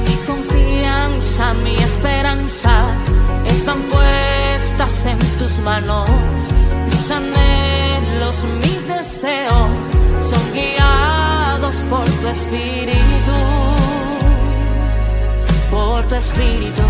[0.05, 2.87] Mi confianza, mi esperanza
[3.45, 6.09] están puestas en tus manos.
[6.89, 9.69] Mis anhelos, mis deseos
[10.31, 13.37] son guiados por tu espíritu.
[15.69, 16.83] Por tu espíritu.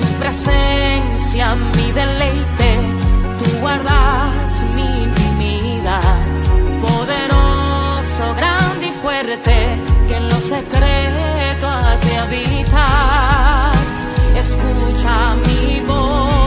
[0.00, 2.78] Tu presencia, mi deleite,
[3.38, 4.41] tú guardas
[10.52, 13.72] secretos has de habitar.
[14.36, 16.41] Escucha mi voz,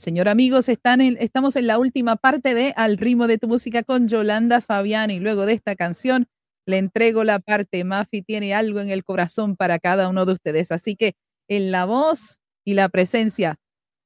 [0.00, 0.28] Señor.
[0.28, 4.60] Amigos, están estamos en la última parte de Al ritmo de tu música con Yolanda
[4.60, 6.26] Fabián y luego de esta canción
[6.66, 7.84] le entrego la parte.
[7.84, 10.70] Mafi tiene algo en el corazón para cada uno de ustedes.
[10.70, 11.14] Así que
[11.48, 13.56] en la voz y la presencia,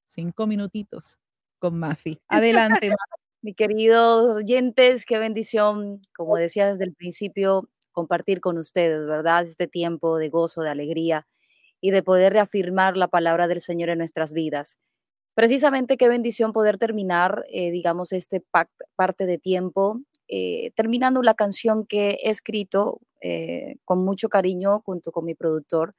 [0.06, 1.18] cinco minutitos
[1.58, 2.20] con Mafi.
[2.28, 2.90] Adelante.
[3.42, 9.42] Mi queridos oyentes, qué bendición, como decía desde el principio, compartir con ustedes, ¿verdad?
[9.42, 11.26] Este tiempo de gozo, de alegría
[11.80, 14.78] y de poder reafirmar la palabra del Señor en nuestras vidas.
[15.34, 18.42] Precisamente qué bendición poder terminar, eh, digamos, este
[18.96, 25.10] parte de tiempo, eh, terminando la canción que he escrito eh, con mucho cariño junto
[25.12, 25.94] con mi productor,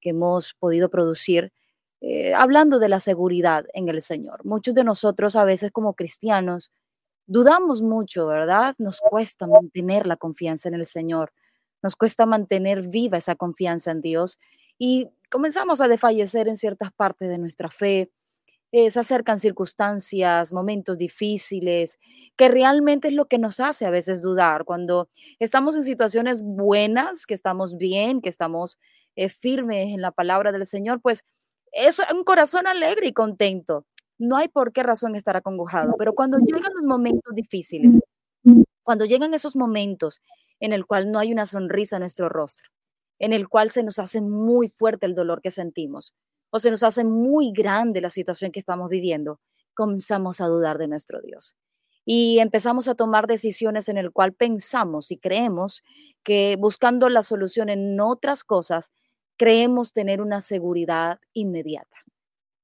[0.00, 1.52] que hemos podido producir,
[2.00, 4.44] eh, hablando de la seguridad en el Señor.
[4.44, 6.72] Muchos de nosotros a veces como cristianos
[7.26, 8.74] dudamos mucho, ¿verdad?
[8.78, 11.32] Nos cuesta mantener la confianza en el Señor,
[11.82, 14.38] nos cuesta mantener viva esa confianza en Dios
[14.78, 18.10] y comenzamos a desfallecer en ciertas partes de nuestra fe.
[18.76, 22.00] Eh, se acercan circunstancias, momentos difíciles,
[22.36, 24.64] que realmente es lo que nos hace a veces dudar.
[24.64, 25.08] Cuando
[25.38, 28.80] estamos en situaciones buenas, que estamos bien, que estamos
[29.14, 31.24] eh, firmes en la palabra del Señor, pues
[31.70, 33.86] es un corazón alegre y contento.
[34.18, 38.00] No hay por qué razón estar acongojado, pero cuando llegan los momentos difíciles,
[38.82, 40.20] cuando llegan esos momentos
[40.58, 42.70] en el cual no hay una sonrisa en nuestro rostro,
[43.20, 46.12] en el cual se nos hace muy fuerte el dolor que sentimos,
[46.54, 49.40] o se nos hace muy grande la situación que estamos viviendo,
[49.74, 51.56] comenzamos a dudar de nuestro Dios.
[52.04, 55.82] Y empezamos a tomar decisiones en el cual pensamos y creemos
[56.22, 58.92] que buscando la solución en otras cosas,
[59.36, 61.96] creemos tener una seguridad inmediata.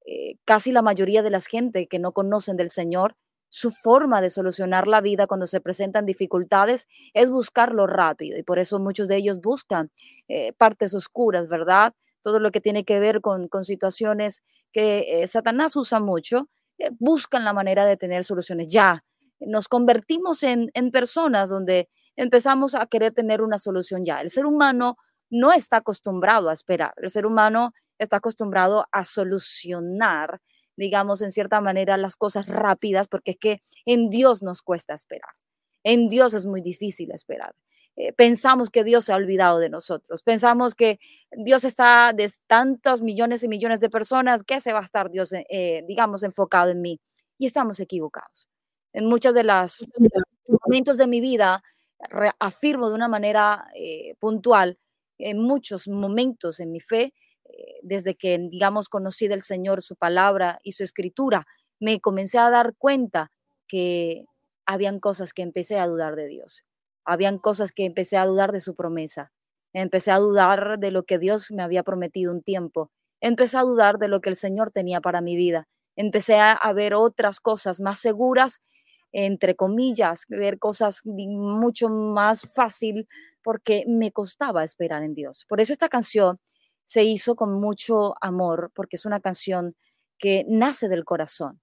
[0.07, 3.17] Eh, casi la mayoría de las gente que no conocen del Señor,
[3.49, 8.61] su forma de solucionar la vida cuando se presentan dificultades es buscarlo rápido y por
[8.61, 9.91] eso muchos de ellos buscan
[10.29, 11.93] eh, partes oscuras, ¿verdad?
[12.23, 14.43] Todo lo que tiene que ver con, situaciones
[14.73, 16.49] que eh, Satanás usa mucho,
[16.79, 19.05] eh, buscan la manera de tener soluciones ya.
[19.41, 24.21] Nos convertimos en, en personas donde empezamos a querer tener una solución ya.
[24.21, 24.97] El ser humano
[25.31, 26.93] no está acostumbrado a esperar.
[26.97, 30.41] El ser humano está acostumbrado a solucionar,
[30.77, 35.33] digamos, en cierta manera las cosas rápidas, porque es que en Dios nos cuesta esperar.
[35.85, 37.55] En Dios es muy difícil esperar.
[38.01, 40.23] Eh, pensamos que Dios se ha olvidado de nosotros.
[40.23, 40.99] Pensamos que
[41.31, 45.33] Dios está de tantos millones y millones de personas, que se va a estar Dios,
[45.33, 47.01] eh, digamos, enfocado en mí?
[47.39, 48.49] Y estamos equivocados.
[48.93, 49.85] En muchos de los
[50.65, 51.63] momentos de mi vida,
[52.39, 54.79] afirmo de una manera eh, puntual,
[55.19, 57.13] en muchos momentos en mi fe,
[57.45, 61.47] eh, desde que, digamos, conocí del Señor su palabra y su escritura,
[61.79, 63.31] me comencé a dar cuenta
[63.69, 64.25] que
[64.67, 66.65] habían cosas que empecé a dudar de Dios,
[67.11, 69.33] habían cosas que empecé a dudar de su promesa,
[69.73, 73.99] empecé a dudar de lo que Dios me había prometido un tiempo, empecé a dudar
[73.99, 77.99] de lo que el Señor tenía para mi vida, empecé a, ver otras cosas más
[77.99, 78.61] seguras
[79.13, 83.09] entre comillas, ver cosas mucho más fácil
[83.43, 85.45] porque me costaba esperar en Dios.
[85.49, 86.37] Por eso esta canción
[86.85, 89.75] se hizo con mucho amor, porque es una canción
[90.17, 91.61] que nace del corazón,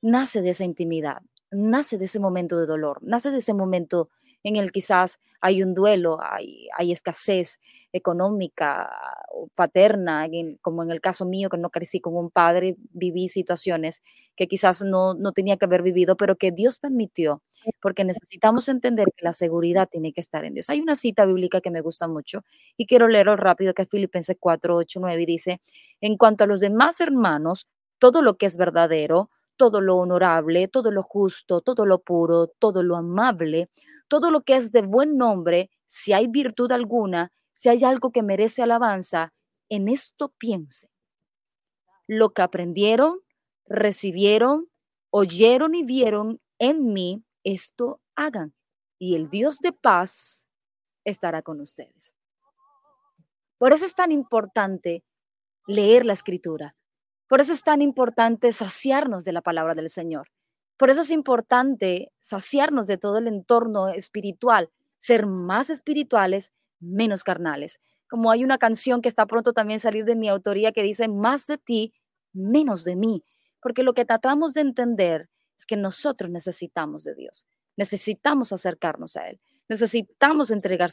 [0.00, 1.20] nace de esa intimidad,
[1.50, 4.08] nace de ese momento de dolor, nace de ese momento
[4.46, 7.58] en el quizás hay un duelo, hay, hay escasez
[7.92, 8.90] económica
[9.32, 10.26] o paterna,
[10.60, 14.02] como en el caso mío, que no crecí con un padre, viví situaciones
[14.36, 17.42] que quizás no, no tenía que haber vivido, pero que Dios permitió,
[17.80, 20.70] porque necesitamos entender que la seguridad tiene que estar en Dios.
[20.70, 22.44] Hay una cita bíblica que me gusta mucho
[22.76, 25.60] y quiero leerlo rápido, que es Filipenses 4, 8, 9, y dice,
[26.00, 27.66] en cuanto a los demás hermanos,
[27.98, 32.82] todo lo que es verdadero, todo lo honorable, todo lo justo, todo lo puro, todo
[32.82, 33.70] lo amable,
[34.08, 38.22] todo lo que es de buen nombre, si hay virtud alguna, si hay algo que
[38.22, 39.32] merece alabanza,
[39.68, 40.90] en esto piense.
[42.06, 43.20] Lo que aprendieron,
[43.66, 44.70] recibieron,
[45.10, 48.54] oyeron y vieron en mí, esto hagan.
[48.98, 50.48] Y el Dios de paz
[51.04, 52.14] estará con ustedes.
[53.58, 55.04] Por eso es tan importante
[55.66, 56.76] leer la escritura.
[57.28, 60.28] Por eso es tan importante saciarnos de la palabra del Señor.
[60.76, 67.80] Por eso es importante saciarnos de todo el entorno espiritual, ser más espirituales, menos carnales.
[68.08, 71.46] Como hay una canción que está pronto también salir de mi autoría que dice, más
[71.46, 71.92] de ti,
[72.32, 73.24] menos de mí.
[73.60, 77.46] Porque lo que tratamos de entender es que nosotros necesitamos de Dios,
[77.76, 80.90] necesitamos acercarnos a Él, necesitamos entregar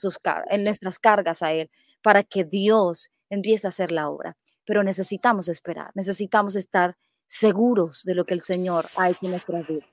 [0.48, 1.70] en nuestras cargas a Él
[2.02, 4.36] para que Dios empiece a hacer la obra.
[4.66, 6.96] Pero necesitamos esperar, necesitamos estar
[7.34, 9.84] seguros de lo que el Señor ha hecho en nuestra vida.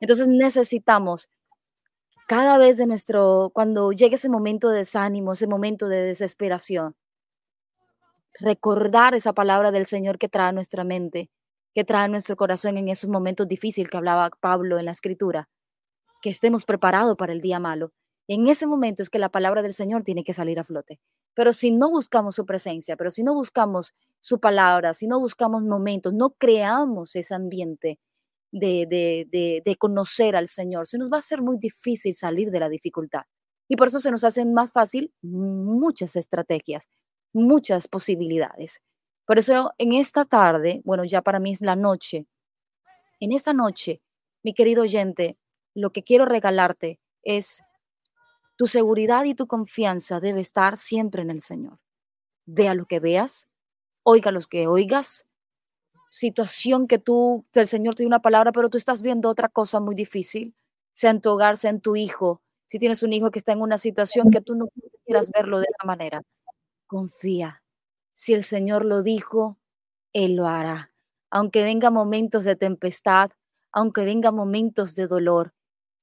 [0.00, 1.28] Entonces necesitamos
[2.26, 6.96] cada vez de nuestro, cuando llegue ese momento de desánimo, ese momento de desesperación,
[8.40, 11.30] recordar esa palabra del Señor que trae a nuestra mente,
[11.74, 15.50] que trae a nuestro corazón en esos momentos difíciles que hablaba Pablo en la escritura,
[16.22, 17.92] que estemos preparados para el día malo.
[18.26, 20.98] En ese momento es que la palabra del Señor tiene que salir a flote.
[21.36, 25.62] Pero si no buscamos su presencia, pero si no buscamos su palabra, si no buscamos
[25.62, 28.00] momentos, no creamos ese ambiente
[28.50, 28.86] de,
[29.30, 32.70] de, de, conocer al Señor, se nos va a ser muy difícil salir de la
[32.70, 33.24] dificultad.
[33.68, 36.88] Y por eso se nos hacen más fácil muchas estrategias,
[37.34, 38.80] muchas posibilidades.
[39.26, 42.26] Por eso en esta tarde, bueno, ya para mí es la noche,
[43.20, 44.00] en esta noche,
[44.42, 45.36] mi querido oyente,
[45.74, 47.60] lo que quiero regalarte es
[48.56, 51.78] tu seguridad y tu confianza debe estar siempre en el Señor.
[52.46, 53.48] Vea lo que veas,
[54.04, 55.26] oiga lo que oigas,
[56.10, 59.80] situación que tú, el Señor te dio una palabra, pero tú estás viendo otra cosa
[59.80, 60.54] muy difícil,
[60.92, 63.62] sea en tu hogar, sea en tu hijo, si tienes un hijo que está en
[63.62, 64.66] una situación que tú no
[65.04, 66.22] quieras verlo de esa manera,
[66.86, 67.62] confía.
[68.12, 69.58] Si el Señor lo dijo,
[70.14, 70.92] Él lo hará.
[71.30, 73.30] Aunque venga momentos de tempestad,
[73.72, 75.54] aunque venga momentos de dolor,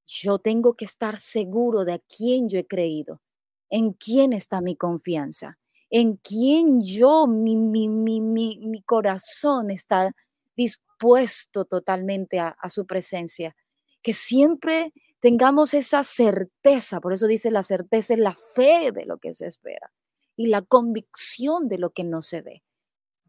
[0.06, 3.22] yo tengo que estar seguro de a quién yo he creído,
[3.70, 5.58] en quién está mi confianza,
[5.90, 10.12] en quién yo, mi, mi, mi, mi corazón está
[10.56, 13.56] dispuesto totalmente a, a su presencia.
[14.02, 19.18] Que siempre tengamos esa certeza, por eso dice la certeza es la fe de lo
[19.20, 19.92] que se espera
[20.36, 22.64] y la convicción de lo que no se ve.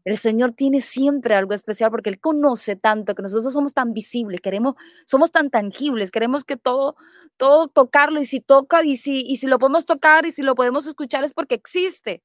[0.05, 4.39] El Señor tiene siempre algo especial porque Él conoce tanto que nosotros somos tan visibles,
[4.39, 4.75] queremos,
[5.05, 6.95] somos tan tangibles, queremos que todo,
[7.37, 10.55] todo tocarlo y si toca y si, y si lo podemos tocar y si lo
[10.55, 12.23] podemos escuchar es porque existe.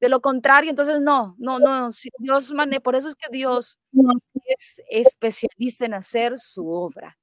[0.00, 3.78] De lo contrario, entonces no, no, no, Dios mane, por eso es que Dios
[4.46, 7.18] es especialista en hacer su obra.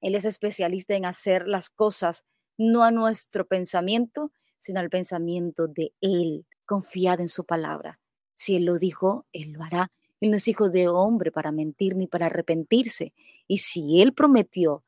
[0.00, 2.24] Él es especialista en hacer las cosas
[2.58, 6.46] no a nuestro pensamiento, sino al pensamiento de Él.
[6.66, 8.00] Confiad en su palabra.
[8.34, 9.90] Si Él lo dijo, Él lo hará.
[10.20, 13.12] Él no es hijo de hombre para mentir ni para arrepentirse.
[13.46, 14.84] Y si Él prometió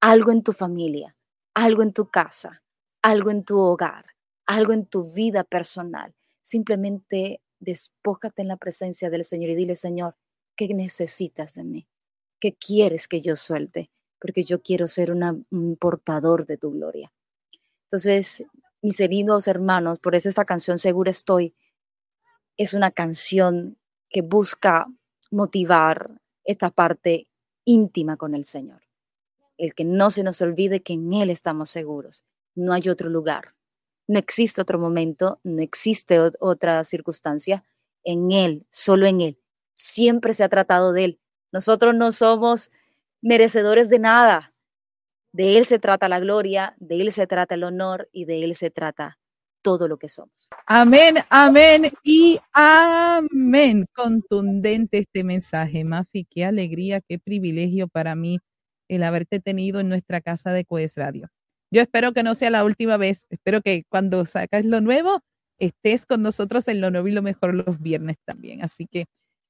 [0.00, 1.16] algo en tu familia,
[1.54, 2.62] algo en tu casa,
[3.02, 4.06] algo en tu hogar,
[4.46, 10.16] algo en tu vida personal, simplemente despójate en la presencia del Señor y dile, Señor,
[10.56, 11.88] ¿qué necesitas de mí?
[12.40, 13.90] ¿Qué quieres que yo suelte?
[14.20, 17.12] Porque yo quiero ser un portador de tu gloria.
[17.84, 18.44] Entonces,
[18.82, 21.54] mis queridos hermanos, por eso esta canción Segura Estoy
[22.58, 23.78] es una canción
[24.10, 24.86] que busca
[25.30, 27.28] motivar esta parte
[27.64, 28.82] íntima con el Señor.
[29.56, 32.24] El que no se nos olvide que en Él estamos seguros.
[32.54, 33.54] No hay otro lugar.
[34.08, 37.64] No existe otro momento, no existe otra circunstancia.
[38.04, 39.38] En Él, solo en Él.
[39.74, 41.20] Siempre se ha tratado de Él.
[41.52, 42.70] Nosotros no somos
[43.20, 44.52] merecedores de nada.
[45.32, 48.56] De Él se trata la gloria, de Él se trata el honor y de Él
[48.56, 49.18] se trata
[49.68, 50.48] todo lo que somos.
[50.64, 53.84] Amén, amén y amén.
[53.92, 56.24] Contundente este mensaje, Mafi.
[56.24, 58.38] Qué alegría, qué privilegio para mí
[58.88, 61.28] el haberte tenido en nuestra casa de Coes Radio.
[61.70, 63.26] Yo espero que no sea la última vez.
[63.28, 65.20] Espero que cuando sacas lo nuevo,
[65.58, 68.64] estés con nosotros en lo nuevo y lo mejor los viernes también.
[68.64, 69.04] Así que,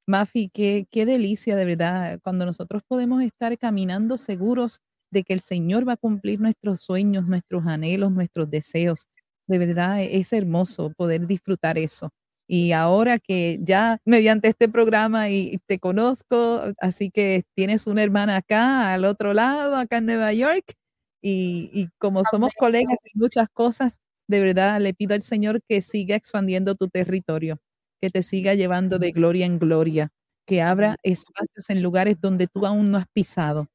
[0.08, 4.80] Mafi, qué, qué delicia de verdad cuando nosotros podemos estar caminando seguros
[5.12, 9.06] de que el Señor va a cumplir nuestros sueños, nuestros anhelos, nuestros deseos
[9.49, 12.11] de verdad e-, es hermoso poder disfrutar eso.
[12.49, 18.36] Y ahora que ya mediante este programa y te conozco, así que tienes una hermana
[18.36, 20.74] acá, al otro lado, acá en Nueva York,
[21.22, 26.16] y, como somos colegas en muchas cosas, de verdad le pido al Señor que siga
[26.16, 27.59] expandiendo tu territorio,
[28.01, 30.11] que te siga llevando de gloria en gloria,
[30.46, 33.68] que abra espacios en lugares donde tú aún no has pisado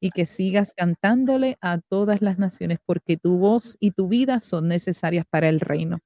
[0.00, 4.68] y que sigas cantándole a todas las naciones, porque tu voz y tu vida son
[4.68, 5.98] necesarias para el reino.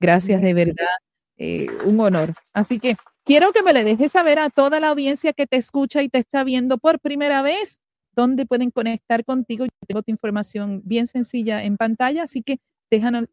[0.00, 0.86] Gracias de verdad,
[1.36, 2.34] eh, un honor.
[2.52, 6.02] Así que quiero que me le dejes saber a toda la audiencia que te escucha
[6.02, 7.80] y te está viendo por primera vez
[8.14, 9.64] dónde pueden conectar contigo.
[9.64, 12.58] Yo tengo tu información bien sencilla en pantalla, así que
[12.90, 13.28] déjanos,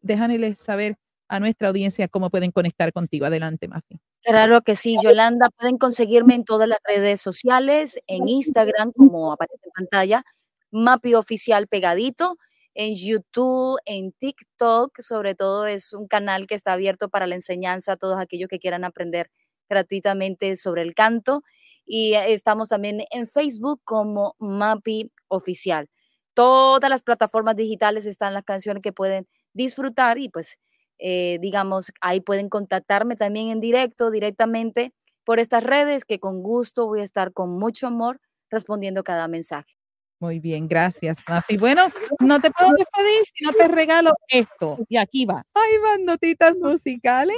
[0.56, 0.96] saber
[1.28, 3.26] a nuestra audiencia cómo pueden conectar contigo.
[3.26, 4.00] Adelante, Mafi.
[4.24, 5.50] Claro que sí, Yolanda.
[5.50, 10.22] Pueden conseguirme en todas las redes sociales, en Instagram, como aparece en pantalla,
[10.70, 12.36] Mapi Oficial Pegadito,
[12.74, 17.92] en YouTube, en TikTok, sobre todo es un canal que está abierto para la enseñanza
[17.92, 19.28] a todos aquellos que quieran aprender
[19.68, 21.42] gratuitamente sobre el canto.
[21.84, 25.88] y estamos también en Facebook como Mapi Oficial.
[26.34, 30.58] Todas las plataformas digitales están las canciones que pueden disfrutar y pues
[31.04, 34.94] eh, digamos, ahí pueden contactarme también en directo, directamente
[35.24, 39.74] por estas redes, que con gusto voy a estar con mucho amor respondiendo cada mensaje.
[40.20, 41.56] Muy bien, gracias, Mafi.
[41.56, 41.88] Bueno,
[42.20, 44.78] no te puedo despedir si no te regalo esto.
[44.88, 45.44] Y aquí va.
[45.54, 47.36] Ahí van notitas musicales.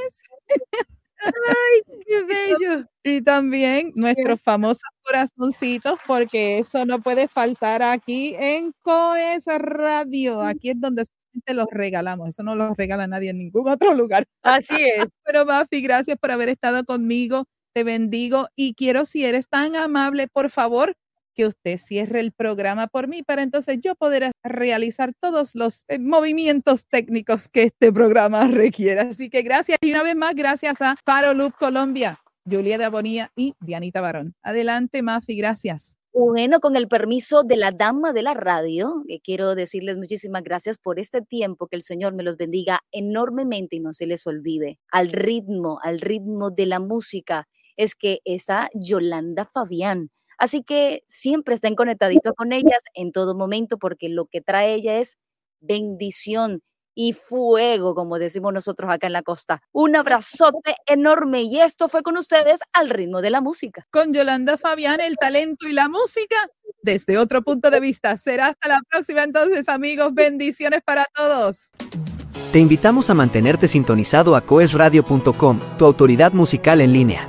[1.24, 2.84] ¡Ay, qué bello!
[3.02, 10.42] Y también nuestros famosos corazoncitos, porque eso no puede faltar aquí en Coes Radio.
[10.42, 11.04] Aquí es donde
[11.40, 12.28] te los regalamos.
[12.28, 14.26] Eso no lo regala nadie en ningún otro lugar.
[14.42, 15.06] Así es.
[15.24, 17.46] Pero Mafi, gracias por haber estado conmigo.
[17.72, 20.94] Te bendigo y quiero, si eres tan amable, por favor,
[21.34, 25.98] que usted cierre el programa por mí para entonces yo poder realizar todos los eh,
[25.98, 29.00] movimientos técnicos que este programa requiere.
[29.00, 33.32] Así que gracias y una vez más, gracias a Faro Loop Colombia, Julia de Abonía
[33.36, 34.34] y Dianita Barón.
[34.42, 35.98] Adelante, Mafi, gracias.
[36.16, 41.00] Bueno, con el permiso de la dama de la radio, quiero decirles muchísimas gracias por
[41.00, 44.78] este tiempo, que el Señor me los bendiga enormemente y no se les olvide.
[44.92, 50.10] Al ritmo, al ritmo de la música, es que esa Yolanda Fabián.
[50.38, 54.98] Así que siempre estén conectaditos con ellas en todo momento, porque lo que trae ella
[55.00, 55.16] es
[55.60, 56.62] bendición
[56.94, 59.62] y fuego, como decimos nosotros acá en la costa.
[59.72, 63.86] Un abrazote enorme y esto fue con ustedes al ritmo de la música.
[63.90, 66.36] Con Yolanda Fabián, el talento y la música
[66.82, 68.16] desde otro punto de vista.
[68.16, 70.14] Será hasta la próxima entonces, amigos.
[70.14, 71.70] Bendiciones para todos.
[72.52, 77.28] Te invitamos a mantenerte sintonizado a coesradio.com, tu autoridad musical en línea.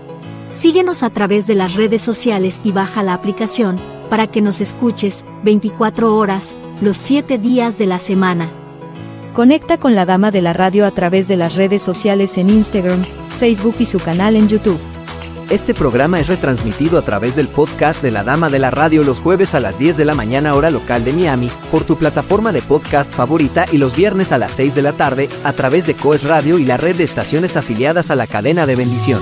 [0.56, 5.26] Síguenos a través de las redes sociales y baja la aplicación para que nos escuches
[5.44, 8.52] 24 horas, los 7 días de la semana.
[9.36, 13.04] Conecta con la Dama de la Radio a través de las redes sociales en Instagram,
[13.38, 14.80] Facebook y su canal en YouTube.
[15.50, 19.20] Este programa es retransmitido a través del podcast de la Dama de la Radio los
[19.20, 22.62] jueves a las 10 de la mañana hora local de Miami, por tu plataforma de
[22.62, 26.24] podcast favorita y los viernes a las 6 de la tarde a través de Coes
[26.24, 29.22] Radio y la red de estaciones afiliadas a la cadena de bendición.